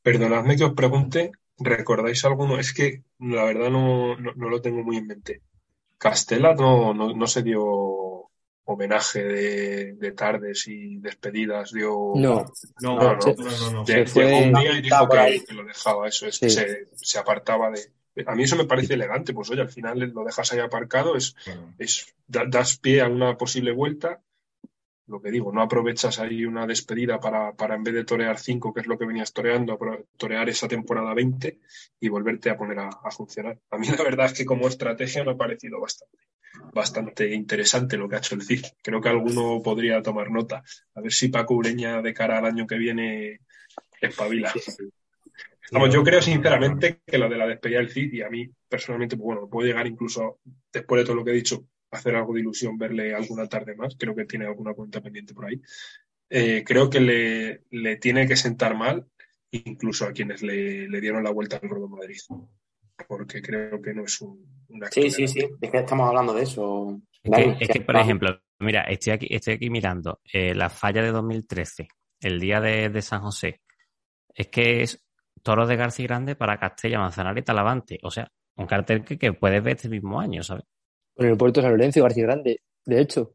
[0.00, 2.58] Perdonadme que os pregunte, ¿recordáis alguno?
[2.58, 5.42] Es que la verdad no, no, no lo tengo muy en mente.
[5.98, 8.28] Castela no, no, no se dio
[8.70, 12.52] homenaje de, tardes y despedidas dio no.
[12.80, 16.50] No no, no, no, llegó un día y dijo que, lo dejaba eso es que
[16.50, 20.52] se, apartaba de a mí eso me parece elegante pues oye al final lo dejas
[20.52, 21.34] ahí aparcado es,
[21.78, 24.20] es das pie a una posible vuelta
[25.08, 28.72] lo que digo, no aprovechas ahí una despedida para, para en vez de torear cinco,
[28.72, 29.78] que es lo que venías toreando,
[30.16, 31.58] torear esa temporada 20
[32.00, 33.58] y volverte a poner a, a funcionar.
[33.70, 36.18] A mí la verdad es que como estrategia me ha parecido bastante
[36.72, 38.64] bastante interesante lo que ha hecho el CIF.
[38.82, 40.62] Creo que alguno podría tomar nota.
[40.94, 43.40] A ver si Paco Ureña de cara al año que viene
[44.00, 44.52] espabila.
[45.70, 49.16] Vamos, yo creo sinceramente que lo de la despedida del CIF y a mí personalmente,
[49.16, 50.40] bueno, puede llegar incluso
[50.72, 53.96] después de todo lo que he dicho, hacer algo de ilusión verle alguna tarde más.
[53.98, 55.60] Creo que tiene alguna cuenta pendiente por ahí.
[56.30, 59.06] Eh, creo que le, le, tiene que sentar mal
[59.50, 62.18] incluso a quienes le, le dieron la vuelta al Rodo Madrid
[63.06, 66.42] porque creo que no es un, una Sí, sí, sí, es que estamos hablando de
[66.42, 67.00] eso.
[67.22, 71.88] Es que, por ejemplo, mira, estoy aquí, estoy aquí mirando eh, la falla de 2013,
[72.20, 73.60] el día de, San José.
[74.34, 75.04] Es que es
[75.42, 77.98] Toros de García Grande para Castella, Manzanares y Talavante.
[78.02, 80.64] O sea, un cartel que, que puedes ver este mismo año, ¿sabes?
[81.18, 83.32] Con el puerto de San Lorenzo y García Grande, de hecho.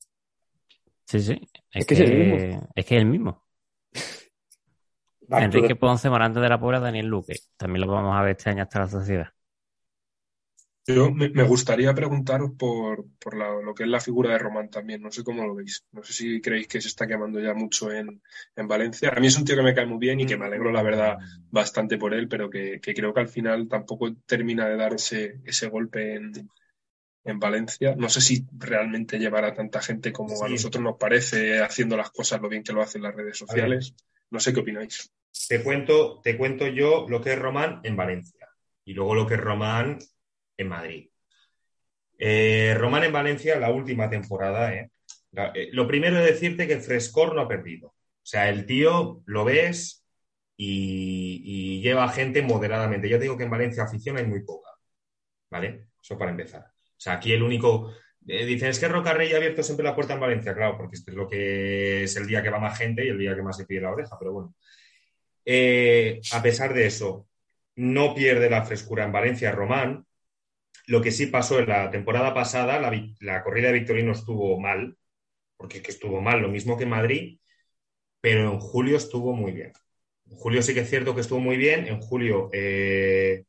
[1.05, 1.49] Sí, sí.
[1.69, 2.69] Es, que, es el mismo.
[2.73, 3.43] Es que es el mismo.
[5.29, 7.35] Enrique Ponce, Morante de la Puebla, Daniel Luque.
[7.57, 9.27] También lo vamos a ver este año hasta la sociedad.
[10.87, 15.01] Yo me, gustaría preguntaros por, por lo que es la figura de Román también.
[15.01, 15.85] No sé cómo lo veis.
[15.91, 18.21] No sé si creéis que se está quemando ya mucho en,
[18.55, 19.09] Valencia.
[19.09, 20.83] A mí es un tío que me cae muy bien y que me alegro, la
[20.83, 21.17] verdad,
[21.51, 25.67] bastante por él, pero que, creo que al final tampoco termina de dar ese, ese
[25.67, 26.49] golpe en,
[27.23, 27.95] en Valencia.
[27.95, 32.41] No sé si realmente llevará tanta gente como a nosotros nos parece, haciendo las cosas
[32.41, 33.95] lo bien que lo hacen las redes sociales.
[34.29, 35.11] No sé qué opináis.
[35.47, 38.49] Te cuento, te cuento yo lo que es Román en Valencia
[38.85, 39.99] y luego lo que es Román
[40.57, 41.09] en Madrid.
[42.17, 44.73] Eh, Román en Valencia, la última temporada.
[44.73, 44.91] Eh.
[45.55, 47.87] Eh, lo primero es decirte que Frescor no ha perdido.
[47.87, 50.05] O sea, el tío lo ves
[50.55, 53.09] y, lleva gente moderadamente.
[53.09, 54.69] Yo digo que en Valencia afición hay muy poca.
[55.49, 55.87] ¿Vale?
[56.01, 56.72] Eso para empezar.
[57.03, 57.93] Sea, aquí el único.
[58.21, 60.53] dicen, es que Rocarrey ha abierto siempre la puerta en Valencia.
[60.53, 63.17] Claro, porque este es lo que es el día que va más gente y el
[63.17, 64.55] día que más se pide la oreja, pero bueno.
[66.31, 67.27] a pesar de eso,
[67.75, 70.05] no pierde la frescura en Valencia Román.
[70.87, 74.97] Lo que sí pasó en la temporada pasada, la, corrida de Victorino estuvo mal,
[75.57, 77.39] porque es que estuvo mal, lo mismo que Madrid,
[78.21, 79.73] pero en julio estuvo muy bien.
[80.29, 83.45] En julio sí que es cierto que estuvo muy bien, en julio eh,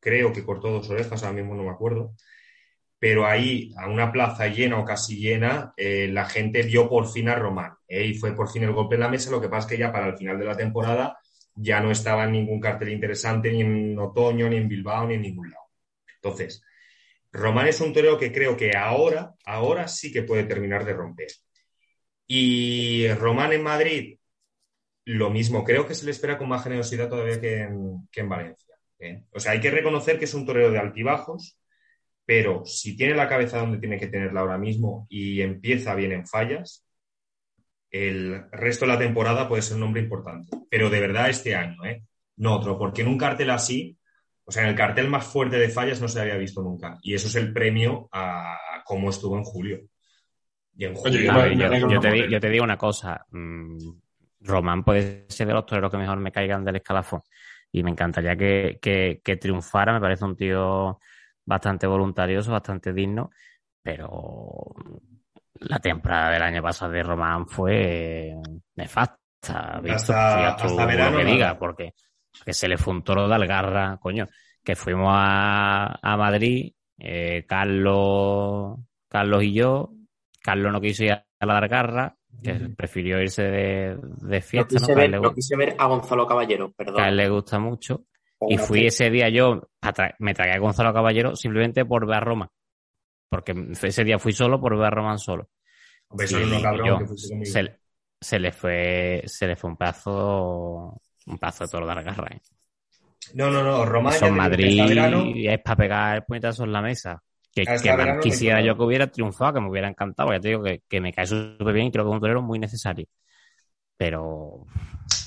[0.00, 2.14] creo que cortó dos orejas, ahora mismo no me acuerdo,
[3.04, 7.28] pero ahí, a una plaza llena o casi llena, eh, la gente vio por fin
[7.28, 9.66] a Román, eh, y fue por fin el golpe en la mesa, lo que pasa
[9.66, 11.18] es que ya para el final de la temporada
[11.54, 15.20] ya no estaba en ningún cartel interesante, ni en otoño, ni en Bilbao, ni en
[15.20, 15.64] ningún lado.
[16.14, 16.62] Entonces,
[17.30, 21.28] Román es un torero que creo que ahora, ahora sí que puede terminar de romper.
[22.26, 24.18] Y Román en Madrid,
[25.04, 28.74] lo mismo, creo que se le espera con más generosidad todavía que en, Valencia.
[28.98, 29.24] ¿eh?
[29.30, 31.58] O sea, hay que reconocer que es un torero de altibajos,
[32.24, 36.26] pero si tiene la cabeza donde tiene que tenerla ahora mismo y empieza bien en
[36.26, 36.86] fallas,
[37.90, 40.56] el resto de la temporada puede ser un hombre importante.
[40.70, 42.02] Pero de verdad este año, ¿eh?
[42.36, 43.96] no otro, porque en un cartel así
[44.46, 46.98] o sea, en el cartel más fuerte de fallas no se había visto nunca.
[47.02, 49.80] Y eso es el premio a cómo estuvo en julio.
[50.76, 51.20] Y en julio
[51.88, 53.24] yo, te, digo una cosa.
[53.30, 53.78] Mm,
[54.40, 57.22] Román puede ser de los toreros que mejor me caigan del escalafón.
[57.72, 59.94] Y me encantaría que, que, triunfara.
[59.94, 61.00] Me parece un tío
[61.44, 63.30] bastante voluntarioso, bastante digno.
[63.82, 64.74] Pero
[65.60, 68.34] la temporada del año pasado de Román fue
[68.76, 69.18] nefasta.
[69.42, 71.18] Hasta, hasta verano.
[71.18, 71.92] Que diga, porque
[72.44, 74.28] que se le fue un toro de Algarra, coño,
[74.62, 78.78] que fuimos a, Madrid, eh, Carlos,
[79.08, 79.92] Carlos y yo,
[80.42, 84.74] Carlos no quiso ir a la Algarra, que prefirió irse de, fiesta.
[85.08, 87.00] Lo quise, ver, a Gonzalo Caballero, perdón.
[87.00, 88.04] a él le gusta mucho.
[88.40, 89.68] Y fui ese día yo,
[90.18, 92.50] me tragué a Gonzalo Caballero simplemente por ver a Roma.
[93.28, 95.48] Porque ese día fui solo por ver a Roman solo.
[98.20, 102.28] se, le fue, se le fue un pedazo, un pedazo de toro de garra.
[102.32, 102.40] ¿eh?
[103.32, 104.12] No, no, no, Roma.
[104.12, 104.80] Son Madrid
[105.48, 107.22] es para pegar el puñetazo en la mesa.
[107.52, 107.64] Que,
[108.20, 110.32] quisiera yo que hubiera triunfado, que me hubiera encantado.
[110.32, 112.58] Ya te digo que, me cae súper bien y creo que es un torero muy
[112.58, 113.06] necesario.
[113.96, 114.66] Pero.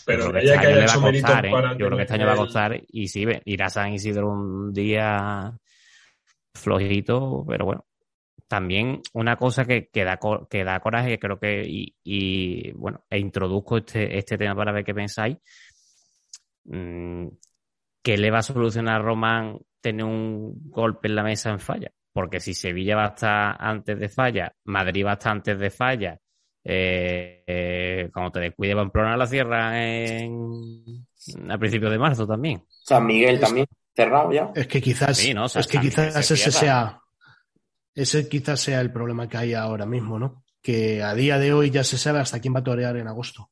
[0.08, 1.52] Pero que este año le va a costar, ¿eh?
[1.78, 2.82] Yo creo que este año va a costar.
[2.88, 5.54] Y sí, ir a San Isidro un día
[6.56, 7.86] flojito, pero bueno.
[8.48, 10.18] También una cosa que, que, da,
[10.50, 14.94] que da coraje, creo que, y, bueno, e introduzco este, este tema para ver qué
[14.94, 15.36] pensáis.
[16.64, 17.28] Mm,
[18.02, 21.92] ¿Qué le va a solucionar a Román tener un golpe en la mesa en falla?
[22.14, 25.70] Porque si Sevilla va a estar antes de falla, Madrid va a estar antes de
[25.70, 26.18] falla,
[26.70, 31.08] eh, eh, cuando te descuide Pamplona la cierra en,
[31.50, 32.62] a principios de marzo también.
[32.84, 34.52] San Miguel también cerrado ya.
[34.54, 37.00] Es que quizás, es que quizás ese sea
[37.96, 40.44] ese quizás sea el problema que hay ahora mismo, ¿no?
[40.62, 43.50] Que a día de hoy ya se sabe hasta quién va a torear en agosto.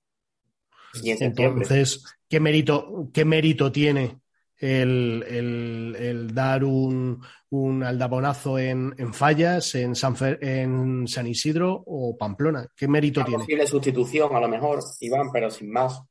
[1.02, 4.20] Entonces, ¿qué mérito, qué mérito tiene
[4.66, 12.68] el, dar un, un aldabonazo en, en, Fallas, en San, en San Isidro o Pamplona.
[12.76, 13.44] ¿Qué mérito tiene?
[13.44, 16.02] Posible sustitución, a lo mejor, Iván, pero sin más.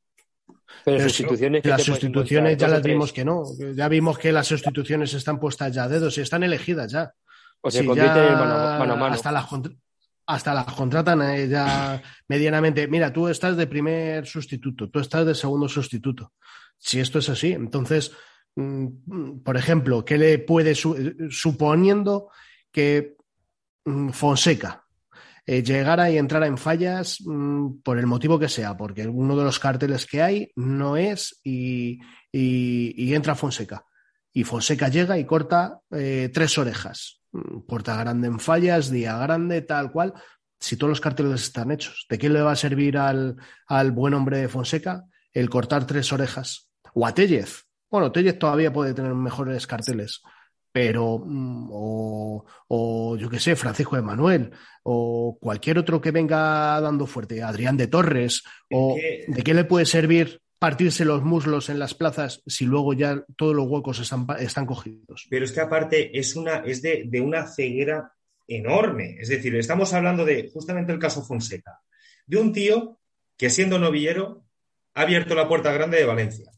[0.83, 3.43] Pero, sustituciones las sustituciones ya las vimos que no.
[3.75, 7.13] Ya vimos que las sustituciones están puestas ya a dedos y están elegidas ya.
[7.61, 9.47] O sea, mano, Hasta las,
[10.27, 12.87] hasta las contratan eh, ya medianamente.
[12.87, 16.33] Mira, tú estás de primer sustituto, tú estás de segundo sustituto.
[16.77, 18.11] Si esto es así, entonces
[18.55, 22.29] por ejemplo, ¿qué le puede, suponiendo
[22.71, 23.17] que
[23.83, 24.85] mm, Fonseca
[25.45, 29.43] eh, llegara y entrara en fallas mm, por el motivo que sea, porque uno de
[29.43, 31.99] los carteles que hay no es y,
[32.31, 33.85] entra Fonseca.
[34.33, 37.21] Y Fonseca llega y corta eh, tres orejas.
[37.67, 40.13] Puerta grande en fallas, día grande, tal cual.
[40.59, 43.35] Si todos los carteles están hechos, ¿de qué le va a servir al,
[43.67, 46.69] al buen hombre de Fonseca el cortar tres orejas?
[46.93, 50.21] O a Tellez, bueno, Tellez todavía puede tener mejores carteles,
[50.71, 54.51] pero, mm, o, yo qué sé, Francisco de Manuel,
[54.83, 59.85] o cualquier otro que venga dando fuerte, Adrián de Torres, o ¿de qué le puede
[59.85, 64.65] servir partirse los muslos en las plazas si luego ya todos los huecos están, están
[64.65, 65.27] cogidos?
[65.29, 68.11] Pero es que aparte es, una, es de, de una ceguera
[68.45, 69.15] enorme.
[69.19, 71.79] Es decir, estamos hablando de justamente el caso Fonseca,
[72.25, 72.99] de un tío
[73.37, 74.43] que siendo novillero
[74.93, 76.51] ha abierto la puerta grande de Valencia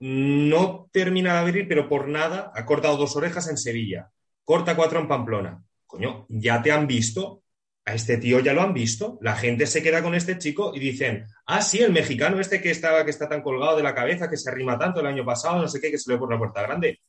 [0.00, 4.10] no termina de abrir, pero por nada ha cortado dos orejas en Sevilla.
[4.44, 5.62] Corta cuatro en Pamplona.
[5.86, 7.42] Coño, ya te han visto.
[7.84, 9.18] A este tío ya lo han visto.
[9.20, 12.70] La gente se queda con este chico y dicen, ah, sí, el mexicano este que
[12.70, 15.60] estaba, que está tan colgado de la cabeza, que se arrima tanto el año pasado,
[15.60, 17.00] no sé qué, que se le por la puerta grande.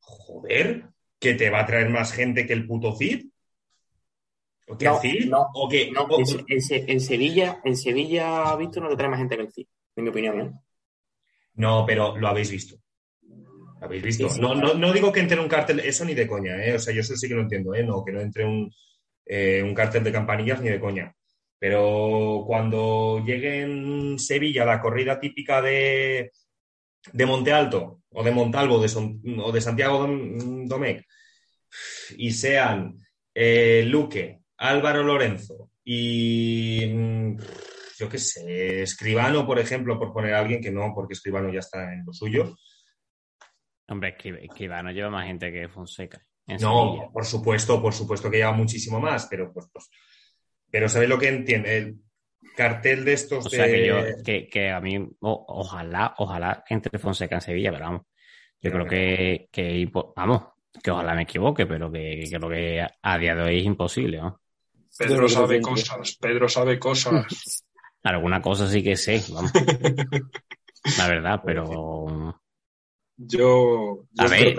[0.00, 0.84] Joder,
[1.18, 3.26] que te va a traer más gente que el puto Cid.
[4.68, 5.28] ¿O que no, Cid?
[5.28, 6.06] No, ¿O que, no,
[6.48, 9.66] En, Sevilla, en Sevilla, visto, no le trae más gente que el Cid,
[9.96, 10.52] en mi opinión, ¿eh?
[11.58, 12.76] No, pero lo habéis visto.
[13.80, 14.28] ¿Lo habéis visto?
[14.40, 16.74] No, no, no, digo que entre un cartel, eso ni de coña, ¿eh?
[16.74, 17.82] O sea, yo eso sí que lo entiendo, ¿eh?
[17.82, 18.72] No, que no entre un,
[19.26, 21.12] eh, un cartel de campanillas ni de coña.
[21.58, 26.30] Pero cuando llegue en Sevilla la corrida típica de,
[27.12, 28.88] de Monte Alto o de Montalvo de
[29.42, 31.04] o de Santiago Domecq
[32.16, 32.96] y sean
[33.34, 37.36] eh, Luque, Álvaro Lorenzo y mm,
[37.98, 41.58] yo qué sé, Escribano, por ejemplo, por poner a alguien que no, porque Escribano ya
[41.58, 42.56] está en lo suyo.
[43.88, 46.22] Hombre, Escribano lleva más gente que Fonseca.
[46.60, 49.90] No, por supuesto, por supuesto que lleva muchísimo más, pero pues, pues
[50.70, 51.76] pero ¿sabéis lo que entiende?
[51.76, 51.96] El
[52.56, 57.40] cartel de estos o Sea que, yo, que, a mí, ojalá, ojalá entre Fonseca en
[57.40, 58.02] Sevilla, pero vamos,
[58.60, 60.42] yo creo que, que, vamos,
[60.82, 64.40] que ojalá me equivoque, pero que, creo que a día de hoy es imposible, ¿no?
[64.96, 67.64] Pedro sabe cosas, Pedro sabe cosas.
[68.02, 69.52] Alguna cosa sí que sé, vamos.
[70.98, 72.34] La verdad, pero.
[73.20, 74.04] Yo.
[74.16, 74.54] a ver,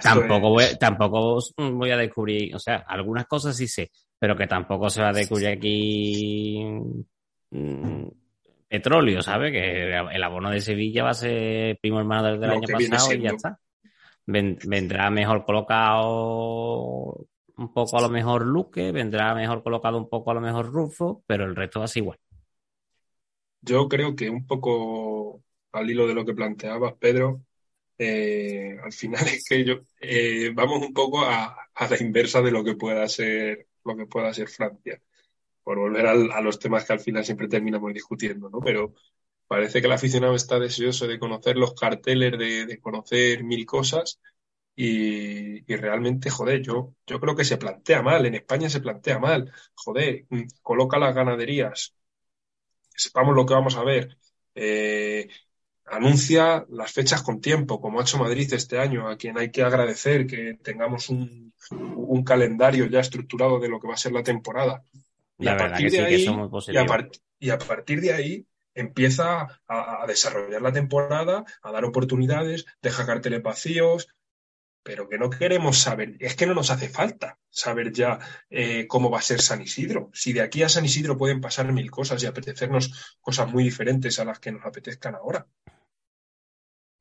[0.00, 4.88] tampoco, voy, tampoco voy a descubrir, o sea, algunas cosas sí sé, pero que tampoco
[4.88, 6.64] se va a descubrir aquí
[7.50, 8.06] mm,
[8.68, 9.50] petróleo, ¿sabes?
[9.50, 13.22] Que el abono de Sevilla va a ser primo hermano del, del año pasado y
[13.22, 13.58] ya está.
[14.26, 17.26] vendrá mejor colocado
[17.56, 21.22] un poco a lo mejor Luque, vendrá mejor colocado un poco a lo mejor Rufo,
[21.26, 22.18] pero el resto va a ser igual.
[23.64, 25.42] Yo creo que un poco
[25.72, 27.42] al hilo de lo que planteabas, Pedro,
[27.98, 31.56] eh, al final es que yo, eh, vamos un poco a,
[31.90, 35.00] la inversa de lo que pueda ser lo que pueda ser Francia.
[35.64, 38.60] por volver a los temas que al final siempre terminamos discutiendo, ¿no?
[38.60, 38.94] Pero
[39.46, 44.20] parece que el aficionado está deseoso de conocer los carteles, de, conocer mil cosas
[44.76, 49.52] y, realmente, joder, yo, yo creo que se plantea mal, en España se plantea mal,
[49.74, 51.94] joder, mm, coloca las ganaderías,
[52.94, 54.16] sepamos lo que vamos a ver,
[54.54, 55.28] eh,
[55.86, 59.62] anuncia las fechas con tiempo, como ha hecho Madrid este año, a quien hay que
[59.62, 61.52] agradecer que tengamos un,
[62.24, 64.82] calendario ya estructurado de lo que va a ser la temporada.
[65.38, 66.26] Y a partir de ahí,
[67.38, 73.42] y a, partir de ahí empieza a, desarrollar la temporada, a dar oportunidades, deja carteles
[73.42, 74.08] vacíos,
[74.82, 78.18] pero que no queremos saber, es que no nos hace falta saber ya
[78.50, 80.10] eh, cómo va a ser San Isidro.
[80.12, 84.18] Si de aquí a San Isidro pueden pasar mil cosas y apetecernos cosas muy diferentes
[84.18, 85.46] a las que nos apetezcan ahora.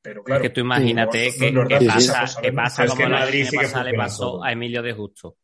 [0.02, 0.44] Pero claro.
[0.44, 1.52] Es que tú imagínate que,
[1.88, 5.38] pasa, que pasa como la Madrid le pasó a Emilio de Justo.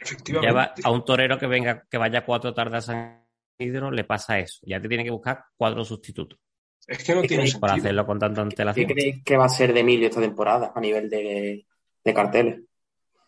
[0.00, 0.82] Efectivamente.
[0.82, 3.26] a un torero que venga, que vaya cuatro tardes a San
[3.58, 4.60] Isidro, le pasa eso.
[4.62, 6.40] Ya te tiene que buscar cuatro sustitutos.
[6.86, 7.60] Es que no tiene sentido.
[7.60, 8.86] Para hacerlo con tanta antelación.
[8.86, 11.64] ¿Qué creéis que va a ser de Emilio esta temporada a nivel de,
[12.12, 12.62] carteles?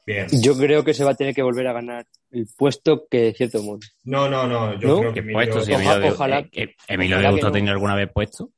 [0.07, 0.27] Bien.
[0.43, 3.33] Yo creo que se va a tener que volver a ganar el puesto que de
[3.33, 3.81] cierto modo.
[4.05, 4.79] No, no, no.
[4.79, 7.71] Yo creo que Emilio, puesto, si Emilio, ojalá, de, eh, Emilio de Gusto no.
[7.71, 8.51] alguna vez puesto.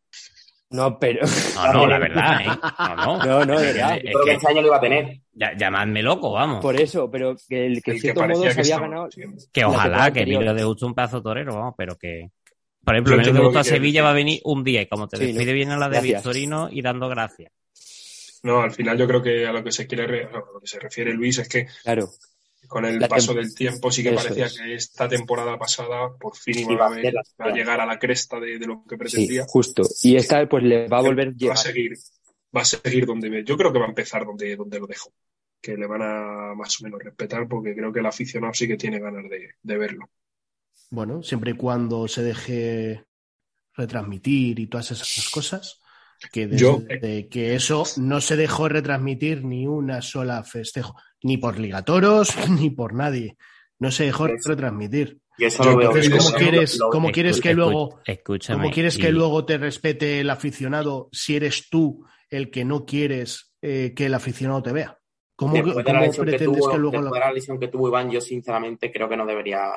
[0.71, 1.21] No, pero.
[1.55, 2.47] No, no, la verdad, ¿eh?
[2.79, 3.25] No, no.
[3.25, 3.99] No, no, de verdad.
[4.01, 5.21] Creo que este año lo iba a tener.
[5.33, 6.61] llamadme loco, vamos.
[6.61, 9.09] Por eso, pero que el que de cierto modo se había ganado.
[9.53, 12.31] Que ojalá que Emilio de Gusto un pedazo torero, vamos, pero que.
[12.85, 15.19] Por ejemplo, Emilio de Gusto a Sevilla va a venir un día y como te
[15.19, 17.53] despide bien a la de Victorino y dando gracias.
[18.43, 20.79] No, al final yo creo que a lo que se quiere, a lo que se
[20.79, 22.11] refiere Luis es que claro
[22.67, 26.87] con el paso del tiempo sí que parecía que esta temporada pasada por fin iba
[26.87, 29.43] a, llegar a la cresta de, lo que pretendía.
[29.45, 29.83] Sí, justo.
[30.03, 31.93] Y esta pues le va a volver va a seguir,
[32.55, 35.13] va a seguir donde yo creo que va a empezar donde, donde lo dejo.
[35.61, 38.77] Que le van a más o menos respetar porque creo que el aficionado sí que
[38.77, 40.11] tiene ganas de, verlo.
[40.91, 43.05] Bueno, siempre y cuando se deje
[43.75, 45.81] retransmitir y todas esas cosas,
[46.33, 52.35] que desde que eso no se dejó retransmitir ni una sola festejo ni por Ligatoros,
[52.51, 53.37] ni por nadie.
[53.79, 55.19] No se dejó retransmitir.
[55.39, 58.01] Entonces, ¿cómo quieres, ¿cómo quieres que luego,
[58.49, 63.53] ¿cómo quieres que luego te respete el aficionado si eres tú el que no quieres
[63.61, 64.99] eh, que el aficionado te vea?
[65.35, 67.11] ¿Cómo, pretendes que, luego la...
[67.11, 69.73] la lesión que tuvo Iván, yo sinceramente creo que no debería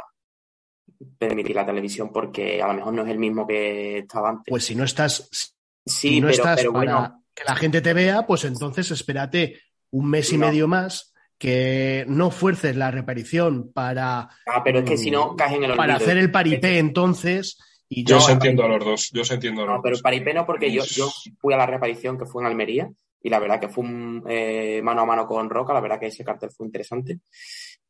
[1.17, 4.45] permitir la televisión porque a lo mejor no es el mismo que estaba antes.
[4.49, 5.57] Pues si no estás,
[5.89, 9.59] si no estás para que la gente te vea, pues entonces espérate
[9.91, 14.29] un mes y medio más que no fuerces la reparición para.
[14.45, 17.57] Ah, pero es que si no, caes en el Para hacer el paripé, entonces.
[17.87, 20.01] Y yo, os entiendo a los dos, yo os entiendo a los no, pero el
[20.01, 21.09] paripé no, porque yo, yo
[21.39, 24.81] fui a la reparición que fue en Almería y la verdad que fue un eh,
[24.83, 27.19] mano a mano con Roca, la verdad que ese cartel fue interesante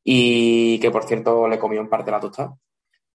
[0.04, 2.56] y que por cierto le comió en parte la tostada.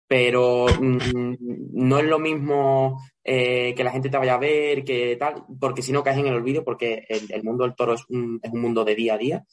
[0.07, 1.37] Pero mm,
[1.73, 5.83] no es lo mismo eh, que la gente te vaya a ver, que tal, porque
[5.83, 8.61] si no caes en el olvido, porque el, mundo del toro es un, es un
[8.61, 9.45] mundo de día a día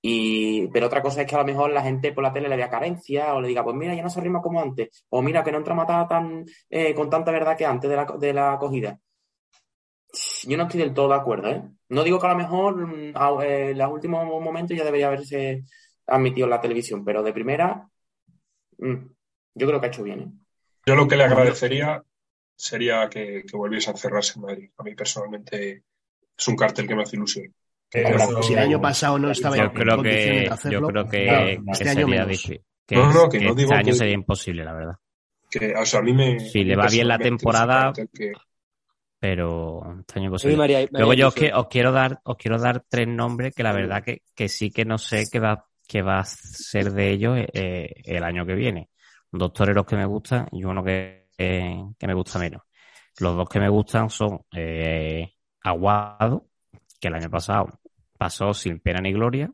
[0.00, 2.56] y, pero otra cosa es que a lo mejor la gente por la tele le
[2.56, 5.42] vea carencia o le diga, pues mira, ya no se rima como antes, o mira,
[5.42, 8.52] que no entra matada tan, eh, con tanta verdad que antes de la, de la
[8.52, 8.98] acogida.
[10.46, 11.62] Yo no estoy del todo de acuerdo, ¿eh?
[11.90, 15.64] No digo que a lo mejor mm, eh, en los últimos momentos ya debería haberse
[16.06, 17.88] admitido en la televisión, pero de primera,
[18.78, 18.94] mm,
[19.58, 20.20] yo creo que ha hecho bien.
[20.20, 20.30] ¿eh?
[20.86, 22.02] Yo lo que le agradecería
[22.56, 24.70] sería que, que volviese a cerrarse en Madrid.
[24.78, 25.82] A mí personalmente
[26.36, 27.52] es un cartel que me hace ilusión
[27.90, 31.88] si el año pasado no estaba yo creo que, de hacerlo, yo creo que, este
[31.88, 32.60] año sería difícil.
[32.86, 34.94] Que, no, no, que, no digo este año sería imposible, la verdad.
[35.50, 37.92] Que, o sea, a mí me, si le va bien la temporada,
[39.18, 40.88] pero este año imposible.
[40.90, 44.22] Luego yo os, os, quiero dar, os quiero dar tres nombres que la verdad que,
[44.34, 48.22] que sí que no sé qué va, qué va a ser de ellos eh, el
[48.22, 48.90] año que viene.
[49.30, 52.62] Dos toreros que me gustan y uno que, que me gusta menos.
[53.20, 56.48] Los dos que me gustan son eh, Aguado,
[57.00, 57.80] que el año pasado
[58.16, 59.50] pasó sin pena ni gloria,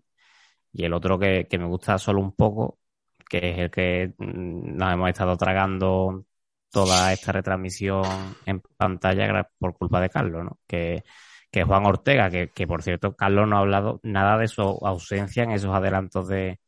[0.72, 2.80] y el otro que, me gusta solo un poco,
[3.28, 6.26] que es el que mm, nos hemos estado tragando
[6.70, 8.04] toda esta retransmisión
[8.46, 10.58] en pantalla por culpa de Carlos, ¿no?
[10.66, 11.04] Que,
[11.50, 15.52] que Juan Ortega, que, por cierto Carlos no ha hablado nada de su ausencia en
[15.52, 16.60] esos adelantos de,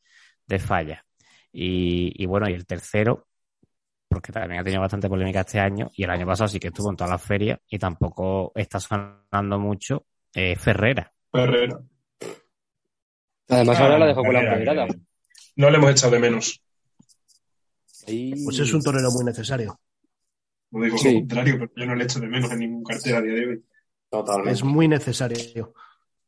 [0.46, 1.05] de falla.
[1.58, 3.28] Y, y, bueno, y el tercero,
[4.08, 6.90] porque también ha tenido bastante polémica este año, y el año pasado sí que estuvo
[6.90, 10.04] en todas las ferias y tampoco está sonando mucho,
[10.34, 11.10] eh, Ferrera.
[11.32, 11.80] Ferrera.
[13.48, 14.86] Además, ahora la dejó con la empoderada.
[15.56, 16.62] No le hemos echado de menos.
[18.04, 19.80] Pues es un torero muy necesario.
[20.72, 23.22] No digo lo contrario, pero yo no le echo de menos en ningún cartel a
[23.22, 23.64] día de hoy.
[24.10, 24.52] Totalmente.
[24.52, 25.72] Es muy necesario.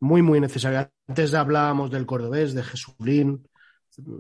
[0.01, 0.91] Muy, muy necesario.
[1.07, 3.48] Antes hablábamos del cordobés, de Jesulín,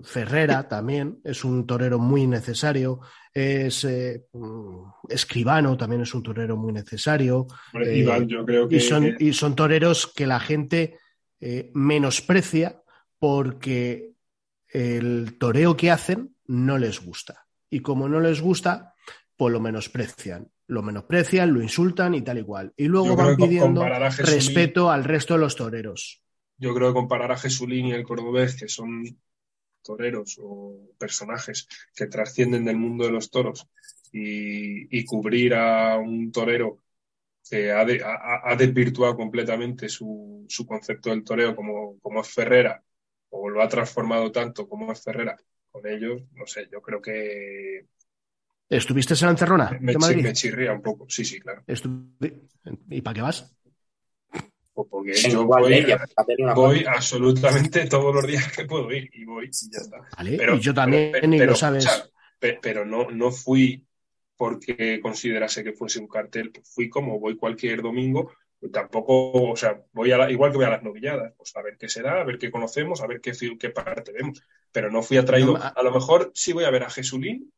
[0.03, 3.01] Ferrera también es un torero muy necesario.
[3.33, 4.27] Es eh,
[5.09, 7.47] Escribano también es un torero muy necesario.
[7.75, 10.99] Eh, yo creo que, y, son, y son toreros que la gente
[11.41, 12.83] eh, menosprecia
[13.19, 14.13] porque
[14.69, 17.47] el toreo que hacen no les gusta.
[17.71, 18.95] Y como no les gusta,
[19.37, 20.51] pues lo menosprecian.
[20.67, 22.73] Lo menosprecian, lo insultan y tal y cual.
[22.77, 26.23] Y luego van pidiendo respeto al resto de los toreros.
[26.59, 29.05] Yo creo que comparar a Jesulín y el cordobés, que son
[29.83, 33.69] toreros o personajes que trascienden del mundo de los toros,
[34.13, 36.79] y, cubrir a un torero
[37.49, 42.83] que ha, ha, desvirtuado completamente su, su, concepto del toreo como, como es Ferrera,
[43.31, 45.37] o lo ha transformado tanto como es Ferrera
[45.71, 47.87] con ellos, no sé, yo creo que
[48.71, 49.79] ¿Estuviste en la encerrona?
[49.81, 51.65] Me, me, chirría un poco, sí, sí, claro.
[52.91, 53.57] ¿Y para qué vas?
[54.87, 60.09] Porque yo voy, absolutamente todos los días que puedo ir y voy y ya está.
[60.37, 61.87] pero, y yo también, pero, lo sabes.
[62.61, 63.85] pero no, no fui
[64.37, 68.33] porque considerase que fuese un cartel, fui como voy cualquier domingo,
[68.73, 71.89] tampoco, o sea, voy a igual que voy a las novilladas, pues a ver qué
[71.89, 75.57] será, a ver qué conocemos, a ver qué, qué parte vemos, pero no fui atraído,
[75.57, 77.53] a lo mejor sí voy a ver a Jesulín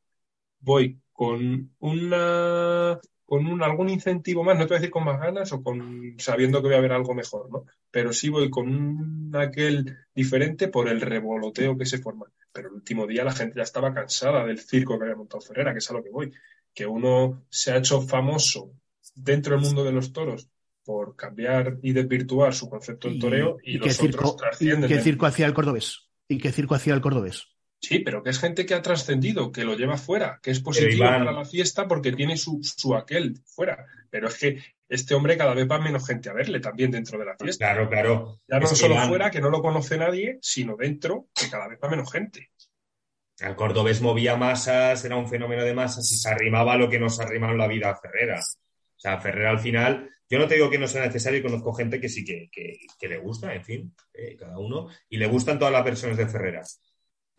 [0.60, 3.00] voy con una
[3.30, 6.16] con un, algún incentivo más, no te voy a decir con más ganas o con
[6.18, 7.64] sabiendo que voy a ver algo mejor, ¿no?
[7.88, 12.26] Pero sí voy con un aquel diferente por el revoloteo que se forma.
[12.52, 15.70] Pero el último día la gente ya estaba cansada del circo que había montado Ferrera,
[15.72, 16.32] que es a lo que voy.
[16.74, 18.72] Que uno se ha hecho famoso
[19.14, 20.48] dentro del mundo de los toros
[20.84, 25.46] por cambiar y desvirtuar su concepto del toreo y, los circo, ¿Y qué circo hacía
[25.46, 26.00] el cordobés?
[26.26, 27.46] ¿Y qué circo hacía el cordobés?
[27.80, 31.04] Sí, pero que es gente que ha trascendido, que lo lleva fuera, que es positivo
[31.04, 33.86] para la fiesta porque tiene su, su aquel fuera.
[34.10, 37.24] Pero es que este hombre cada vez va menos gente a verle también dentro de
[37.24, 37.72] la fiesta.
[37.72, 38.40] Claro, claro.
[38.46, 41.88] Ya no solo fuera, que no lo conoce nadie, sino dentro, que cada vez va
[41.88, 42.50] menos gente.
[43.38, 47.00] El cordobés movía masas, era un fenómeno de masas y se arrimaba a lo que
[47.00, 48.40] nos arrimaron la vida a Ferrera.
[48.40, 51.98] O sea, Ferrera al final, yo no te digo que no sea necesario, conozco gente
[51.98, 55.72] que sí que, que, le gusta, en fin, eh, cada uno, y le gustan todas
[55.72, 56.62] las versiones de Ferrera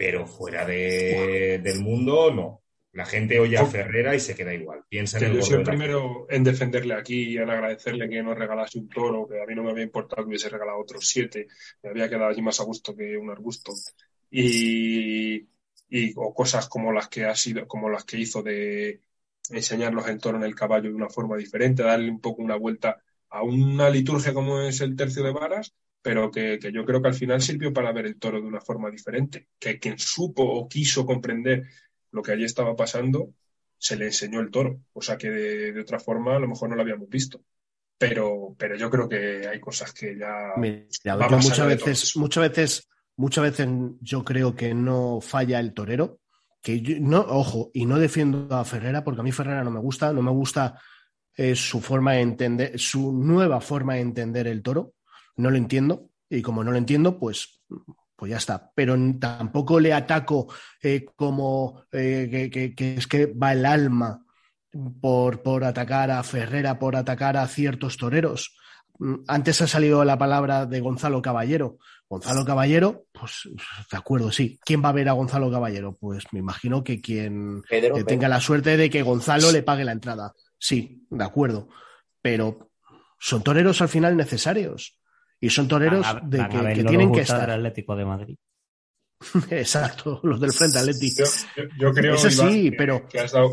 [0.02, 2.64] pero fuera del mundo, no.
[2.92, 4.82] La gente oye a Ferrera y se queda igual.
[4.90, 8.36] Piensa en el Yo soy el primero en defenderle aquí y en agradecerle que nos
[8.36, 11.50] regalase un toro, que a mí no me había importado que hubiese regalado otros siete.
[11.84, 13.74] Me había quedado allí más a gusto que un arbusto.
[14.32, 15.48] Y,
[15.88, 19.02] y o cosas como las que ha sido, como las que hizo de
[19.52, 23.04] enseñarlos el toro en el caballo de una forma diferente, darle un poco una vuelta
[23.30, 27.14] a una liturgia como es el tercio de varas, pero que, yo creo que al
[27.14, 31.06] final sirvió para ver el toro de una forma diferente, que quien supo o quiso
[31.06, 31.68] comprender
[32.12, 33.34] lo que allí estaba pasando,
[33.78, 36.76] se le enseñó el toro, o sea que de, otra forma a lo mejor no
[36.76, 37.44] lo habíamos visto.
[37.98, 40.54] Pero, pero yo creo que hay cosas que ya...
[40.58, 43.68] muchas veces, muchas veces, muchas veces
[44.00, 46.20] yo creo que no falla el torero,
[46.64, 50.12] que no, ojo, y no defiendo a Ferrera porque a mí Ferrera no me gusta,
[50.14, 50.80] no me gusta
[51.36, 54.94] eh, su forma de entender, su nueva forma de entender el toro
[55.42, 57.62] no lo entiendo y como no lo entiendo, pues,
[58.16, 58.72] pues ya está.
[58.74, 60.48] Pero tampoco le ataco
[60.82, 64.24] eh, como eh, que, es que va el alma
[65.02, 68.56] por, por atacar a Ferrera, por atacar a ciertos toreros.
[69.00, 71.80] Mm, antes ha salido la palabra de Gonzalo Caballero.
[72.08, 73.50] Gonzalo Caballero, pues
[73.90, 74.60] de acuerdo, sí.
[74.64, 75.98] ¿Quién va a ver a Gonzalo Caballero?
[76.00, 77.64] Pues me imagino que quien
[78.06, 80.34] tenga la suerte de que Gonzalo le pague la entrada.
[80.58, 81.70] Sí, de acuerdo.
[82.22, 82.72] Pero
[83.18, 85.01] son toreros al final necesarios.
[85.42, 87.50] Y son toreros de que, tienen que estar.
[87.50, 88.38] Atlético de Madrid.
[89.50, 91.24] Exacto, los del Frente Atlético.
[91.78, 93.08] Yo, creo Eso sí, pero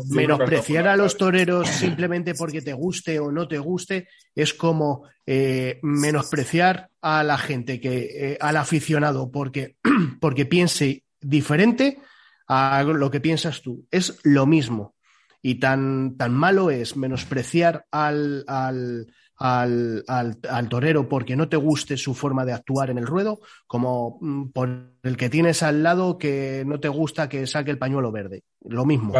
[0.09, 5.79] menospreciar a los toreros simplemente porque te guste o no te guste es como eh,
[5.83, 9.75] menospreciar a la gente, que, eh, al aficionado, porque,
[10.21, 11.99] porque piense diferente
[12.47, 13.85] a lo que piensas tú.
[13.91, 14.95] Es lo mismo.
[15.41, 19.07] Y tan, tan malo es menospreciar al, al,
[19.39, 24.17] al, al, torero porque no te guste su forma de actuar en el ruedo, como
[24.19, 24.69] mm, por
[25.01, 28.43] el que tienes al lado que no te gusta que saque el pañuelo verde.
[28.65, 29.13] Lo mismo.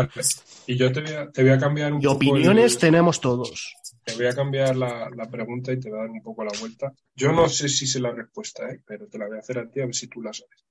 [0.68, 3.74] Y yo te voy a, te voy a cambiar un y opiniones tenemos todos.
[4.04, 6.52] Te voy a cambiar la, la, pregunta y te voy a dar un poco la
[6.60, 6.92] vuelta.
[7.16, 8.82] Yo no sé si sé la respuesta, ¿eh?
[8.86, 10.66] pero te la voy a hacer a ti a ver si tú la sabes.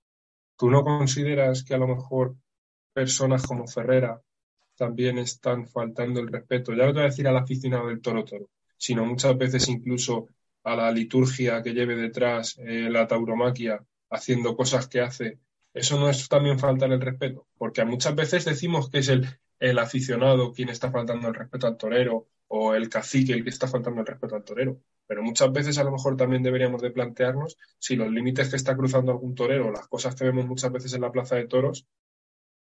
[0.58, 2.36] ¿Tú no consideras que a lo mejor
[2.92, 4.20] personas como Ferrera
[4.76, 6.74] también están faltando el respeto?
[6.74, 10.28] Ya no te voy a decir al aficionado del toro toro, sino muchas veces incluso
[10.64, 15.38] a la liturgia que lleve detrás eh, la tauromaquia, haciendo cosas que hace.
[15.74, 19.26] Eso no es también faltar el respeto, porque muchas veces decimos que es el,
[19.60, 23.68] el aficionado quien está faltando el respeto al torero o el cacique el que está
[23.68, 24.80] faltando el respeto al torero.
[25.06, 28.76] pero muchas veces a lo mejor también deberíamos de plantearnos si los límites que está
[28.76, 31.86] cruzando algún torero, las cosas que vemos muchas veces en la plaza de toros,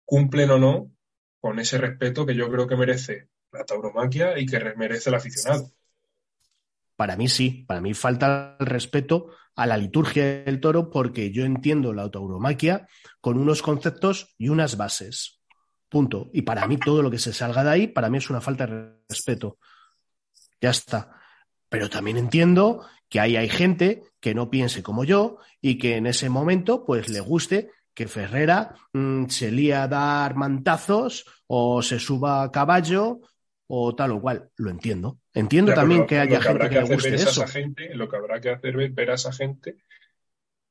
[0.05, 0.91] cumplen o no
[1.41, 5.71] con ese respeto que yo creo que merece la tauromaquia y que merece el aficionado.
[6.97, 11.45] Para mí sí, para mí falta el respeto a la liturgia del toro porque yo
[11.45, 12.87] entiendo la tauromaquia
[13.21, 15.41] con unos conceptos y unas bases.
[15.89, 16.31] Punto.
[16.33, 18.67] Y para mí todo lo que se salga de ahí, para mí es una falta
[18.67, 19.59] de respeto.
[20.61, 21.21] Ya está.
[21.69, 26.07] Pero también entiendo que ahí hay gente que no piense como yo y que en
[26.07, 31.99] ese momento pues le guste que Ferrera mm, se lía a dar mantazos o se
[31.99, 33.21] suba a caballo
[33.69, 34.51] o tal o cual.
[34.57, 35.21] Lo entiendo.
[35.35, 37.47] Entiendo también que haya gente que, le guste eso.
[37.47, 39.77] gente, lo que habrá que hacer es ver a esa gente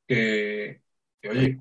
[0.08, 0.82] que,
[1.30, 1.60] oye,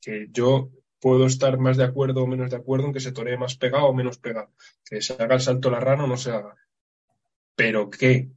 [0.00, 3.36] que yo puedo estar más de acuerdo o menos de acuerdo en que se toree
[3.36, 4.52] más pegado o menos pegado,
[4.88, 6.56] que se haga el salto la rana o no se haga.
[7.56, 8.30] Pero que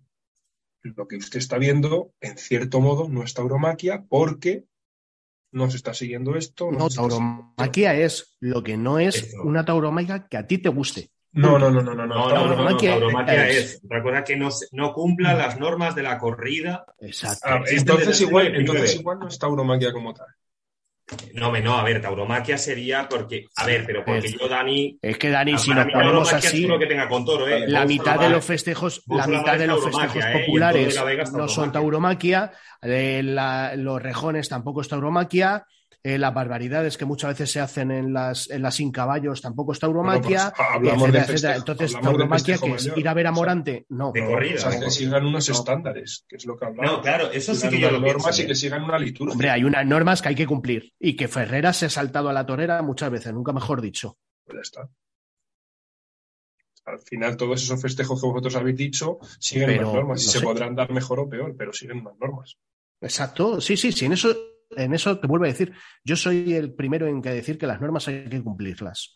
[0.82, 4.66] lo que usted está viendo, en cierto modo, no es tauromaquia porque
[5.52, 6.72] no se está siguiendo esto.
[6.72, 11.12] No, tauromaquia es lo que no es una tauromaquia que a ti te guste.
[11.34, 12.06] No, no, no, no, no.
[12.06, 13.80] No, no, no, no, tauromaquia es.
[13.88, 16.86] Recuerda que no, no cumpla las normas de la corrida.
[17.00, 17.42] Exacto.
[17.44, 20.28] Ah, entonces, igual, entonces igual no es tauromaquia como tal.
[21.34, 25.00] No, no, a ver, tauromaquia sería porque, a ver, pero porque yo, Dani.
[25.02, 26.68] Es que Dani, si nos ponemos así.
[26.68, 27.66] Que tenga toro, ¿eh?
[27.68, 30.46] La mitad de los festejos, la mitad de los festejos ¿eh?
[30.46, 32.52] populares no son tauromaquia,
[32.82, 35.66] eh, los rejones tampoco es tauromaquia,
[36.04, 39.74] eh, las barbaridades que muchas veces se hacen en las, en las sin caballos tampoco
[39.74, 44.12] es tauromaquia, pues, Entonces, tauromaquia, que es ir a ver a Morante, no.
[44.14, 44.56] De corrida.
[44.56, 46.92] O sea, que sigan unos estándares, que es lo que hablamos.
[46.92, 49.34] No, claro, eso sí que yo lo normas y que sigan una liturgia.
[49.34, 52.34] Hombre, hay unas normas que hay que cumplir y que Ferrera se ha saltado a
[52.34, 54.18] la torera muchas veces, nunca mejor dicho.
[54.46, 54.90] Pues ya está.
[56.86, 60.74] Al final, todos esos festejos que vosotros habéis dicho siguen las normas y se podrán
[60.74, 62.58] dar mejor o peor, pero siguen las normas.
[63.02, 66.74] Exacto, sí, sí, sí, en eso en eso te vuelvo a decir, yo soy el
[66.74, 69.16] primero en que decir que las normas hay que cumplirlas.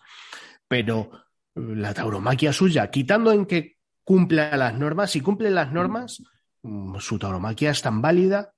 [0.67, 1.11] Pero
[1.55, 6.23] la tauromaquia suya, quitando en que cumple las normas, si cumple las normas,
[6.63, 8.53] mm, su tauromaquia es tan válida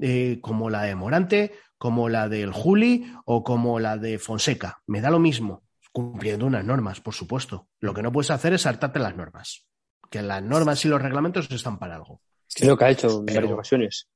[0.00, 4.82] eh, como la de Morante, como la del Juli o como la de Fonseca.
[4.86, 7.68] Me da lo mismo, cumpliendo unas normas, por supuesto.
[7.80, 9.66] Lo que no puedes hacer es saltarte las normas.
[10.10, 12.20] Que las normas y los reglamentos están para algo.
[12.54, 14.08] Creo que ha hecho en varias ocasiones.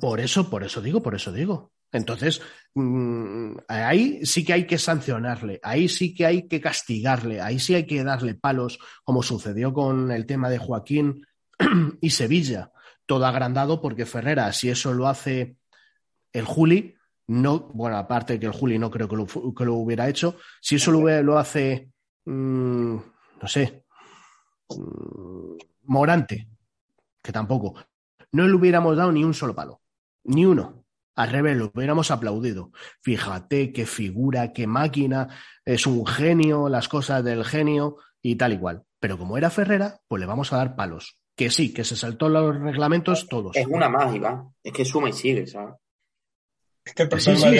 [0.00, 1.72] Por eso, por eso digo, por eso digo.
[1.90, 2.42] Entonces,
[2.74, 7.74] mm, ahí sí que hay que sancionarle, ahí sí que hay que castigarle, ahí sí
[7.74, 11.26] hay que darle palos, como sucedió con el tema de Joaquín
[12.00, 12.72] y Sevilla,
[13.06, 15.56] todo agrandado porque Ferrera, si eso lo hace
[16.32, 16.94] el Juli,
[17.28, 21.38] no, bueno, aparte que el Juli no creo que lo, hubiera hecho, si eso lo,
[21.38, 21.90] hace,
[22.26, 22.96] mm,
[23.40, 23.84] no sé,
[24.68, 26.48] mm, Morante,
[27.22, 27.74] que tampoco,
[28.32, 29.82] no le hubiéramos dado ni un solo palo,
[30.24, 30.84] ni uno.
[31.16, 32.70] Al revés, lo hubiéramos aplaudido.
[33.02, 35.28] Fíjate qué figura, qué máquina,
[35.64, 38.84] es un genio, las cosas del genio y tal y cual.
[39.00, 41.16] Pero como era Ferrera, pues le vamos a dar palos.
[41.34, 43.56] Que sí, que se saltó los reglamentos todos.
[43.56, 44.54] Es una más, Iván.
[44.62, 45.74] Es que suma y sigue, ¿sabes?
[46.84, 47.58] Es que el personaje,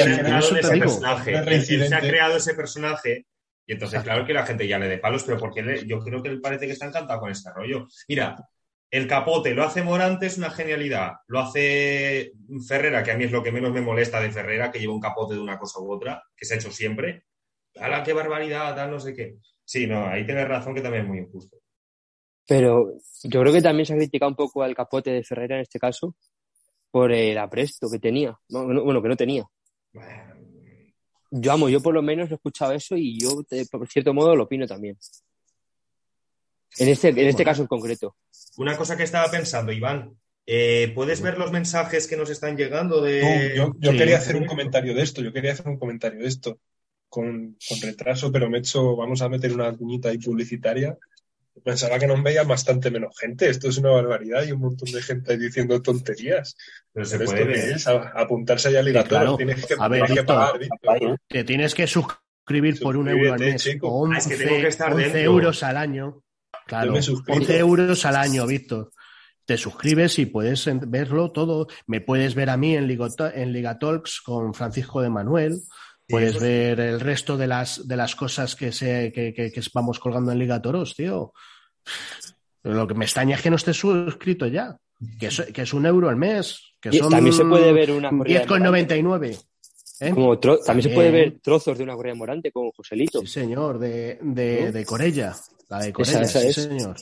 [1.64, 3.26] se ha creado ese personaje
[3.68, 6.30] y entonces, claro que la gente ya le dé palos, pero porque yo creo que
[6.30, 7.86] él parece que está encantado con este rollo.
[8.08, 8.34] Mira,
[8.90, 11.12] el capote lo hace Morante, es una genialidad.
[11.26, 12.32] Lo hace
[12.66, 15.00] Ferrera, que a mí es lo que menos me molesta de Ferrera, que lleva un
[15.00, 17.24] capote de una cosa u otra, que se ha hecho siempre.
[17.76, 18.74] ¡Hala, qué barbaridad!
[18.74, 19.36] Tal, no sé qué.
[19.64, 21.58] Sí, no, ahí tienes razón que también es muy injusto.
[22.46, 22.94] Pero
[23.24, 25.78] yo creo que también se ha criticado un poco al capote de Ferrera en este
[25.78, 26.16] caso
[26.90, 28.38] por el apresto que tenía.
[28.48, 29.44] Bueno, que no tenía.
[31.30, 34.44] Yo amo, yo por lo menos he escuchado eso y yo, por cierto modo, lo
[34.44, 34.96] opino también.
[36.76, 38.16] En este, en este caso en concreto.
[38.56, 40.16] Una cosa que estaba pensando, Iván,
[40.46, 43.54] eh, ¿puedes ver los mensajes que nos están llegando de...
[43.54, 46.58] yo, quería hacer un comentario de esto, yo quería hacer un comentario de esto
[47.08, 50.96] con, retraso, pero me he hecho, vamos a meter una cuñita ahí publicitaria.
[51.64, 53.48] Pensaba que nos veía bastante menos gente.
[53.48, 56.56] Esto es una barbaridad y un montón de gente ahí diciendo tonterías.
[56.92, 59.04] Pero se puede Es, apuntarse allá al Liga
[59.36, 60.52] Tienes que, a ver, que pagar,
[61.26, 64.46] Te tienes que suscribir por un euro al mes o 11,
[64.80, 66.22] ah, euros al año.
[66.68, 68.90] Claro, 11 euros al año, Víctor.
[69.46, 71.66] Te suscribes y puedes verlo todo.
[71.86, 75.62] Me puedes ver a mí en, en Liga Talks con Francisco de Manuel.
[76.06, 80.30] Puedes ver el resto de las, de las cosas que, se, que, que, vamos colgando
[80.30, 81.32] en Liga Toros, tío.
[82.64, 84.76] Lo que me extraña es que no estés suscrito ya.
[85.18, 86.74] Que es, que es un euro al mes.
[86.78, 89.38] Que son también se puede ver una 10,99.
[90.00, 90.14] ¿eh?
[90.66, 93.22] también, se puede ver trozos de una correa morante con Joselito.
[93.22, 95.34] Sí, señor, de, de, de Corella.
[95.68, 96.96] La de Corella, sí, señor.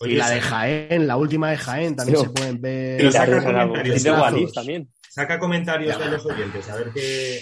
[0.00, 3.12] y la de Jaén, la última de Jaén, también se pueden ver.
[3.12, 4.88] saca comentarios, también.
[5.08, 7.40] Saca comentarios de los oyentes, a ver qué.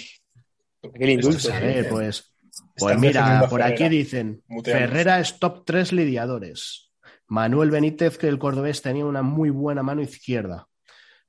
[0.93, 1.51] Qué indulto.
[1.51, 2.31] A ver, pues.
[2.77, 6.91] Pues mira, por aquí dicen: Ferrera es top 3 lidiadores.
[7.27, 10.67] Manuel Benítez, que el cordobés tenía una muy buena mano izquierda.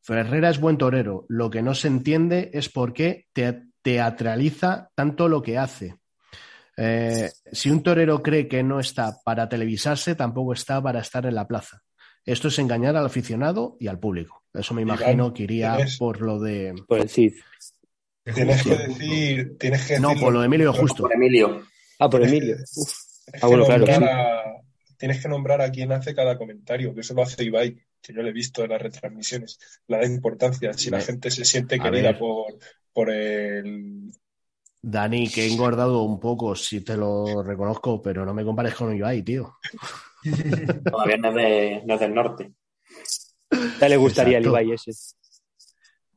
[0.00, 1.26] Ferrera es buen torero.
[1.28, 3.26] Lo que no se entiende es por qué
[3.82, 5.96] teatraliza tanto lo que hace.
[6.76, 11.34] Eh, si un torero cree que no está para televisarse, tampoco está para estar en
[11.34, 11.82] la plaza.
[12.24, 14.42] Esto es engañar al aficionado y al público.
[14.52, 16.74] Eso me imagino que iría por lo de.
[16.86, 17.34] Por el CID.
[18.34, 19.56] Tienes que decir.
[19.58, 21.04] Tienes que no, por lo de Emilio Justo.
[21.04, 21.64] Por Emilio.
[21.98, 22.56] Ah, por Emilio.
[23.40, 23.86] Ah, bueno, claro.
[24.98, 28.22] Tienes que nombrar a quién hace cada comentario, que eso lo hace Ibai, que yo
[28.22, 29.58] lo he visto en las retransmisiones.
[29.86, 30.72] La da importancia.
[30.72, 32.58] Si la gente se siente querida por,
[32.92, 34.10] por el
[34.88, 38.94] Dani, que he engordado un poco, si te lo reconozco, pero no me compares con
[38.94, 39.56] Ibai, tío.
[40.92, 42.52] Todavía no es, del norte.
[43.80, 44.92] Ya le gustaría el Ibai ese.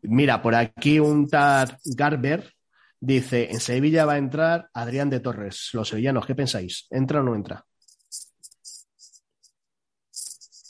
[0.04, 2.54] Mira, por aquí un tal Garber
[3.00, 5.72] dice, en Sevilla va a entrar Adrián de Torres.
[5.74, 6.86] Los sevillanos, ¿qué pensáis?
[6.92, 7.66] ¿Entra o no entra?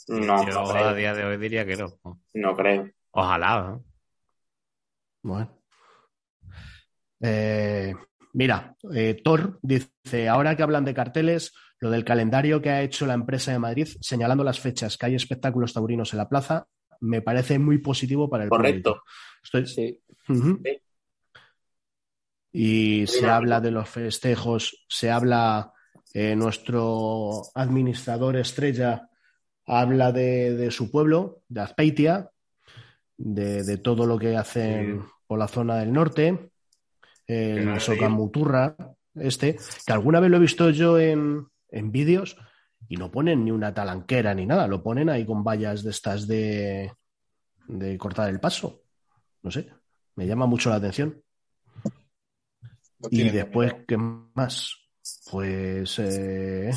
[0.08, 1.98] No, Yo a día de hoy diría que no.
[2.32, 2.88] No creo.
[3.10, 3.78] Ojalá.
[5.20, 5.59] Bueno.
[7.20, 7.94] Eh,
[8.32, 13.06] mira, eh, Thor dice, ahora que hablan de carteles, lo del calendario que ha hecho
[13.06, 16.66] la empresa de Madrid, señalando las fechas que hay espectáculos taurinos en la plaza,
[17.00, 19.02] me parece muy positivo para el Correcto.
[19.64, 20.00] sí.
[22.52, 25.72] Y se habla de los festejos, se habla,
[26.12, 29.08] eh, nuestro administrador estrella
[29.66, 32.30] habla de, su pueblo, de Azpeitia,
[33.16, 36.49] de, todo lo que hacen por la zona del norte
[37.30, 38.76] el Socamuturra,
[39.14, 42.36] este, que alguna vez lo he visto yo en, vídeos
[42.88, 46.26] y no ponen ni una talanquera ni nada, lo ponen ahí con vallas de estas
[46.26, 46.92] de,
[47.68, 48.82] de cortar el paso.
[49.42, 49.70] No sé,
[50.16, 51.22] me llama mucho la atención.
[53.10, 54.76] y después, ¿qué más?
[55.30, 56.70] Pues eh,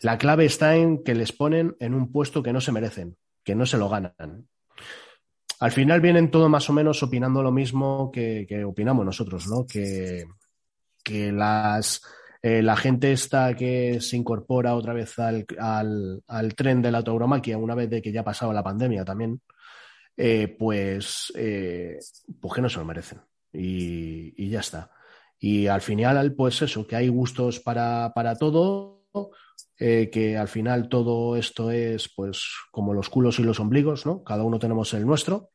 [0.00, 3.54] la clave está en que les ponen en un puesto que no se merecen, que
[3.54, 4.48] no se lo ganan
[5.62, 9.64] al final vienen todo más o menos opinando lo mismo que, opinamos nosotros, ¿no?
[9.64, 10.26] Que,
[11.30, 12.02] las,
[12.42, 15.46] eh, la gente está que se incorpora otra vez al,
[16.56, 19.40] tren de la tauromaquia una vez de que ya ha pasado la pandemia también,
[20.16, 21.96] eh, pues, eh,
[22.40, 23.20] pues que no se lo merecen.
[23.52, 24.90] Y, ya está.
[25.38, 29.06] Y al final, pues eso, que hay gustos para, para todo
[29.78, 34.22] eh, que al final todo esto es pues como los culos y los ombligos, ¿no?
[34.22, 35.50] Cada uno tenemos el nuestro.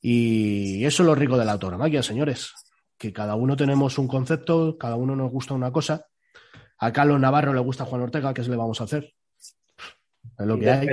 [0.00, 2.52] Y eso es lo rico de la autonomía, señores,
[2.98, 6.06] que cada uno tenemos un concepto, cada uno nos gusta una cosa.
[6.78, 9.14] A Carlos Navarro le gusta Juan Ortega, ¿qué se le vamos a hacer?
[10.38, 10.88] Es lo que hay.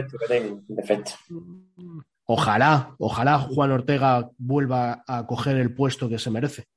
[2.26, 6.68] Ojalá, ojalá Juan Ortega vuelva a coger el puesto que se merece.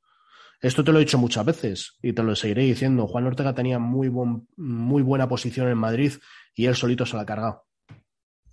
[0.60, 3.06] Esto te lo he dicho muchas veces y te lo seguiré diciendo.
[3.06, 6.12] Juan Ortega tenía muy, muy buena posición en Madrid
[6.55, 7.64] y él solito se la ha cargado.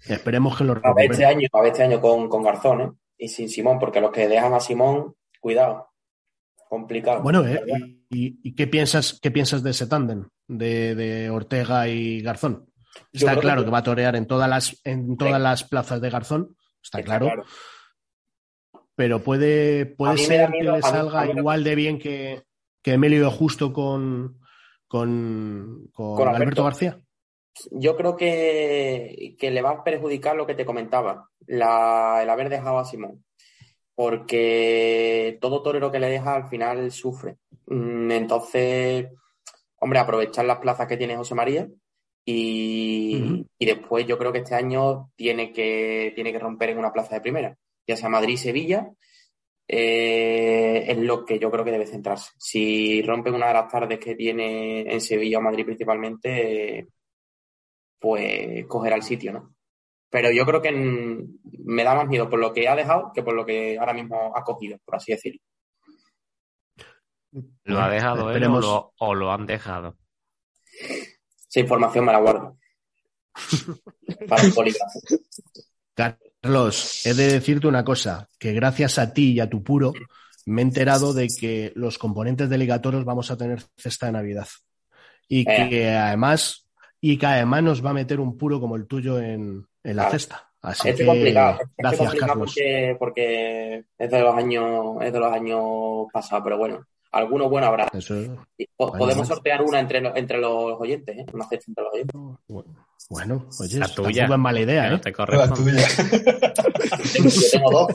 [0.05, 2.91] Esperemos que lo A ver este año, a este año con, Garzón ¿eh?
[3.17, 5.89] y sin Simón, porque los que dejan a Simón, cuidado,
[6.69, 7.21] complicado.
[7.21, 7.61] Bueno, ¿eh?
[8.09, 12.67] ¿Y, qué, piensas, qué piensas de ese tándem de, Ortega y Garzón?
[13.13, 13.71] Está claro que...
[13.71, 17.45] va a torear en todas las, en todas las plazas de Garzón, está, claro
[19.01, 22.43] pero puede, puede ser que le salga igual de bien que,
[22.83, 24.39] que Emilio Justo con,
[24.87, 26.63] con, Alberto.
[26.63, 27.01] García.
[27.71, 32.85] Yo creo que, le va a perjudicar lo que te comentaba, el haber dejado a
[32.85, 33.25] Simón,
[33.95, 37.37] porque todo torero que le deja al final sufre.
[37.65, 39.07] Mm, entonces,
[39.79, 41.67] hombre, aprovechar las plazas que tiene José María
[42.23, 46.93] y, y después yo creo que este año tiene que, tiene que romper en una
[46.93, 47.57] plaza de primera
[47.91, 48.89] ya sea Madrid-Sevilla,
[49.67, 52.31] eh, es lo que yo creo que debe centrarse.
[52.37, 56.87] Si rompen una de las tardes que tiene en Sevilla o Madrid principalmente,
[57.99, 59.55] pues cogerá el sitio, ¿no?
[60.09, 63.33] Pero yo creo que me da más miedo por lo que ha dejado que por
[63.33, 65.39] lo que ahora mismo ha cogido, por así decirlo.
[67.63, 69.97] ¿Lo ha dejado él o lo, o lo, han dejado?
[71.47, 72.57] Esa información me la guardo.
[74.27, 74.99] Para el polígrafo.
[76.41, 79.93] Carlos, he de decirte una cosa, que gracias a ti y a tu puro
[80.47, 84.47] me he enterado de que los componentes de Ligatoros vamos a tener cesta de Navidad.
[85.27, 85.67] Y eh.
[85.69, 86.67] que además,
[86.99, 90.49] y que además nos va a meter un puro como el tuyo en, la cesta.
[90.63, 92.55] Así es que, complicado, gracias, Carlos.
[92.97, 97.87] Porque, es de los años, es de los años pasados, pero bueno, alguno bueno habrá.
[98.75, 101.25] podemos sortear una entre, entre los oyentes, ¿eh?
[101.33, 102.15] Una cesta entre los oyentes.
[102.47, 102.75] Bueno,
[103.59, 104.25] oye, La tuya.
[104.25, 104.99] es mala idea, no ¿eh?
[104.99, 105.71] te La corresponde.
[105.73, 105.87] tuya.
[107.23, 107.87] Yo tengo dos.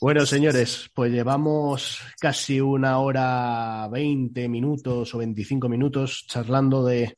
[0.00, 7.16] Bueno, señores, pues llevamos casi una hora, 20 minutos o 25 minutos charlando de,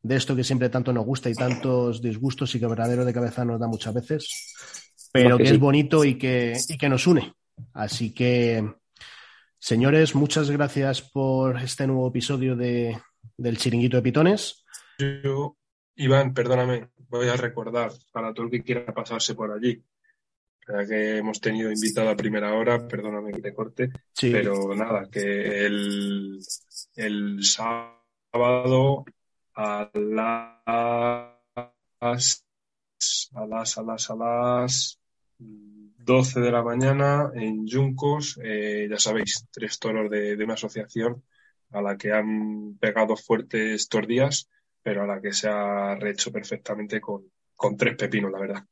[0.00, 3.58] de esto que siempre tanto nos gusta y tantos disgustos y quebradero de cabeza nos
[3.58, 4.54] da muchas veces,
[5.12, 5.54] pero que que sí.
[5.54, 7.34] es bonito y que, y que nos une.
[7.72, 8.64] Así que,
[9.58, 12.96] señores, muchas gracias por este nuevo episodio de,
[13.36, 14.64] del Chiringuito de Pitones.
[14.98, 15.56] Yo,
[15.96, 19.82] Iván, perdóname, voy a recordar para todo el que quiera pasarse por allí.
[20.66, 25.08] Ya que hemos tenido invitado a primera hora, perdóname que te corte, Sí, pero nada,
[25.10, 26.38] que el,
[26.96, 29.04] el sábado
[29.54, 30.54] a las
[33.34, 35.00] a las a las a las
[35.38, 41.22] 12 de la mañana en Yuncos, eh, ya sabéis, tres toros de, de una asociación
[41.74, 44.48] a la que han pegado fuerte estos días,
[44.82, 48.64] pero a la que se ha rehecho perfectamente con, con tres pepinos, la verdad.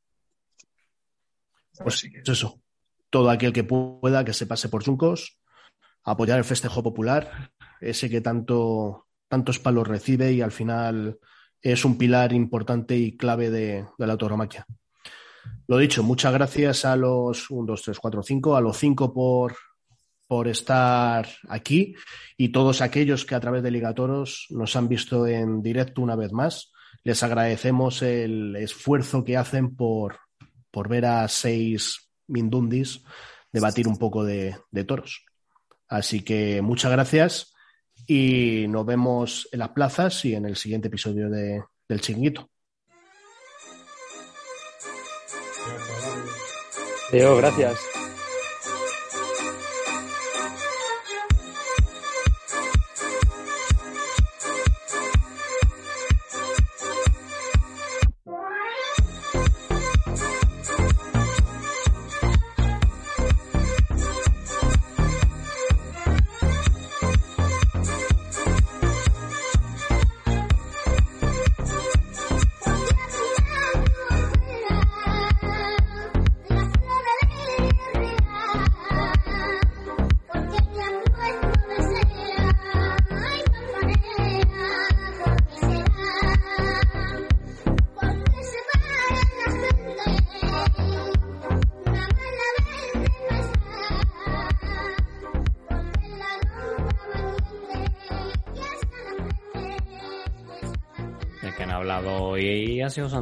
[1.79, 2.61] Pues Así que, eso.
[3.11, 5.39] Todo aquel que pueda que se pase por Juncos,
[6.05, 7.51] apoyar el festejo popular,
[7.81, 11.19] ese que tanto, tantos palos recibe y al final
[11.61, 14.67] es un pilar importante y clave de, de la tauromaquia.
[15.67, 19.57] Lo dicho, muchas gracias a los 1, 2, 3, 4, 5, a los 5 por,
[20.33, 21.95] por estar aquí
[22.39, 26.33] y todos aquellos que a través de Ligatoros nos han visto en directo una vez
[26.33, 26.73] más.
[27.05, 30.21] Les agradecemos el esfuerzo que hacen por,
[30.71, 33.05] por ver a seis Mindundis
[33.53, 34.57] debatir un poco de,
[34.87, 35.23] toros.
[35.87, 37.53] Así que muchas gracias
[38.07, 42.49] y nos vemos en las plazas y en el siguiente episodio de, del Chinguito.
[47.13, 47.92] Leo, gracias.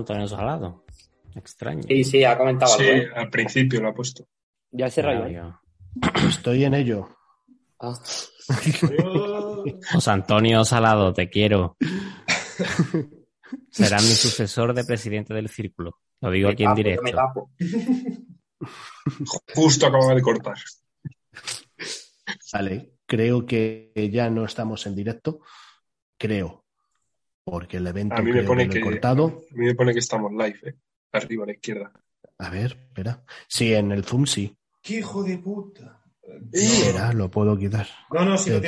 [0.01, 0.85] Antonio Salado.
[1.35, 1.83] Extraño.
[1.87, 3.03] Sí, sí, ha comentado sí, algo.
[3.03, 3.11] ¿eh?
[3.15, 4.27] al principio lo ha puesto.
[4.73, 5.29] Ya cerrado.
[5.29, 5.61] Ya,
[6.03, 6.29] ¿eh?
[6.29, 7.09] Estoy en ello.
[7.79, 7.95] Ah.
[9.93, 11.77] José Antonio Salado, te quiero.
[13.71, 15.99] Será mi sucesor de presidente del círculo.
[16.21, 17.03] Lo digo Me aquí en tapo, directo.
[17.03, 17.51] me tapo.
[19.55, 20.57] Justo acababa de cortar.
[22.53, 25.41] Vale, creo que ya no estamos en directo.
[26.19, 26.60] Creo.
[27.45, 29.43] Porque el evento A mí me creo pone que que, cortado.
[29.51, 30.75] a mí me pone que estamos live, eh.
[31.13, 31.93] arriba a la izquierda.
[32.39, 33.25] A ver, espera.
[33.49, 34.57] Sí, en el Zoom sí.
[34.83, 36.03] ¡Qué hijo de puta!
[36.53, 37.87] Espera, lo puedo quitar.
[38.13, 38.63] No, no, si lo lo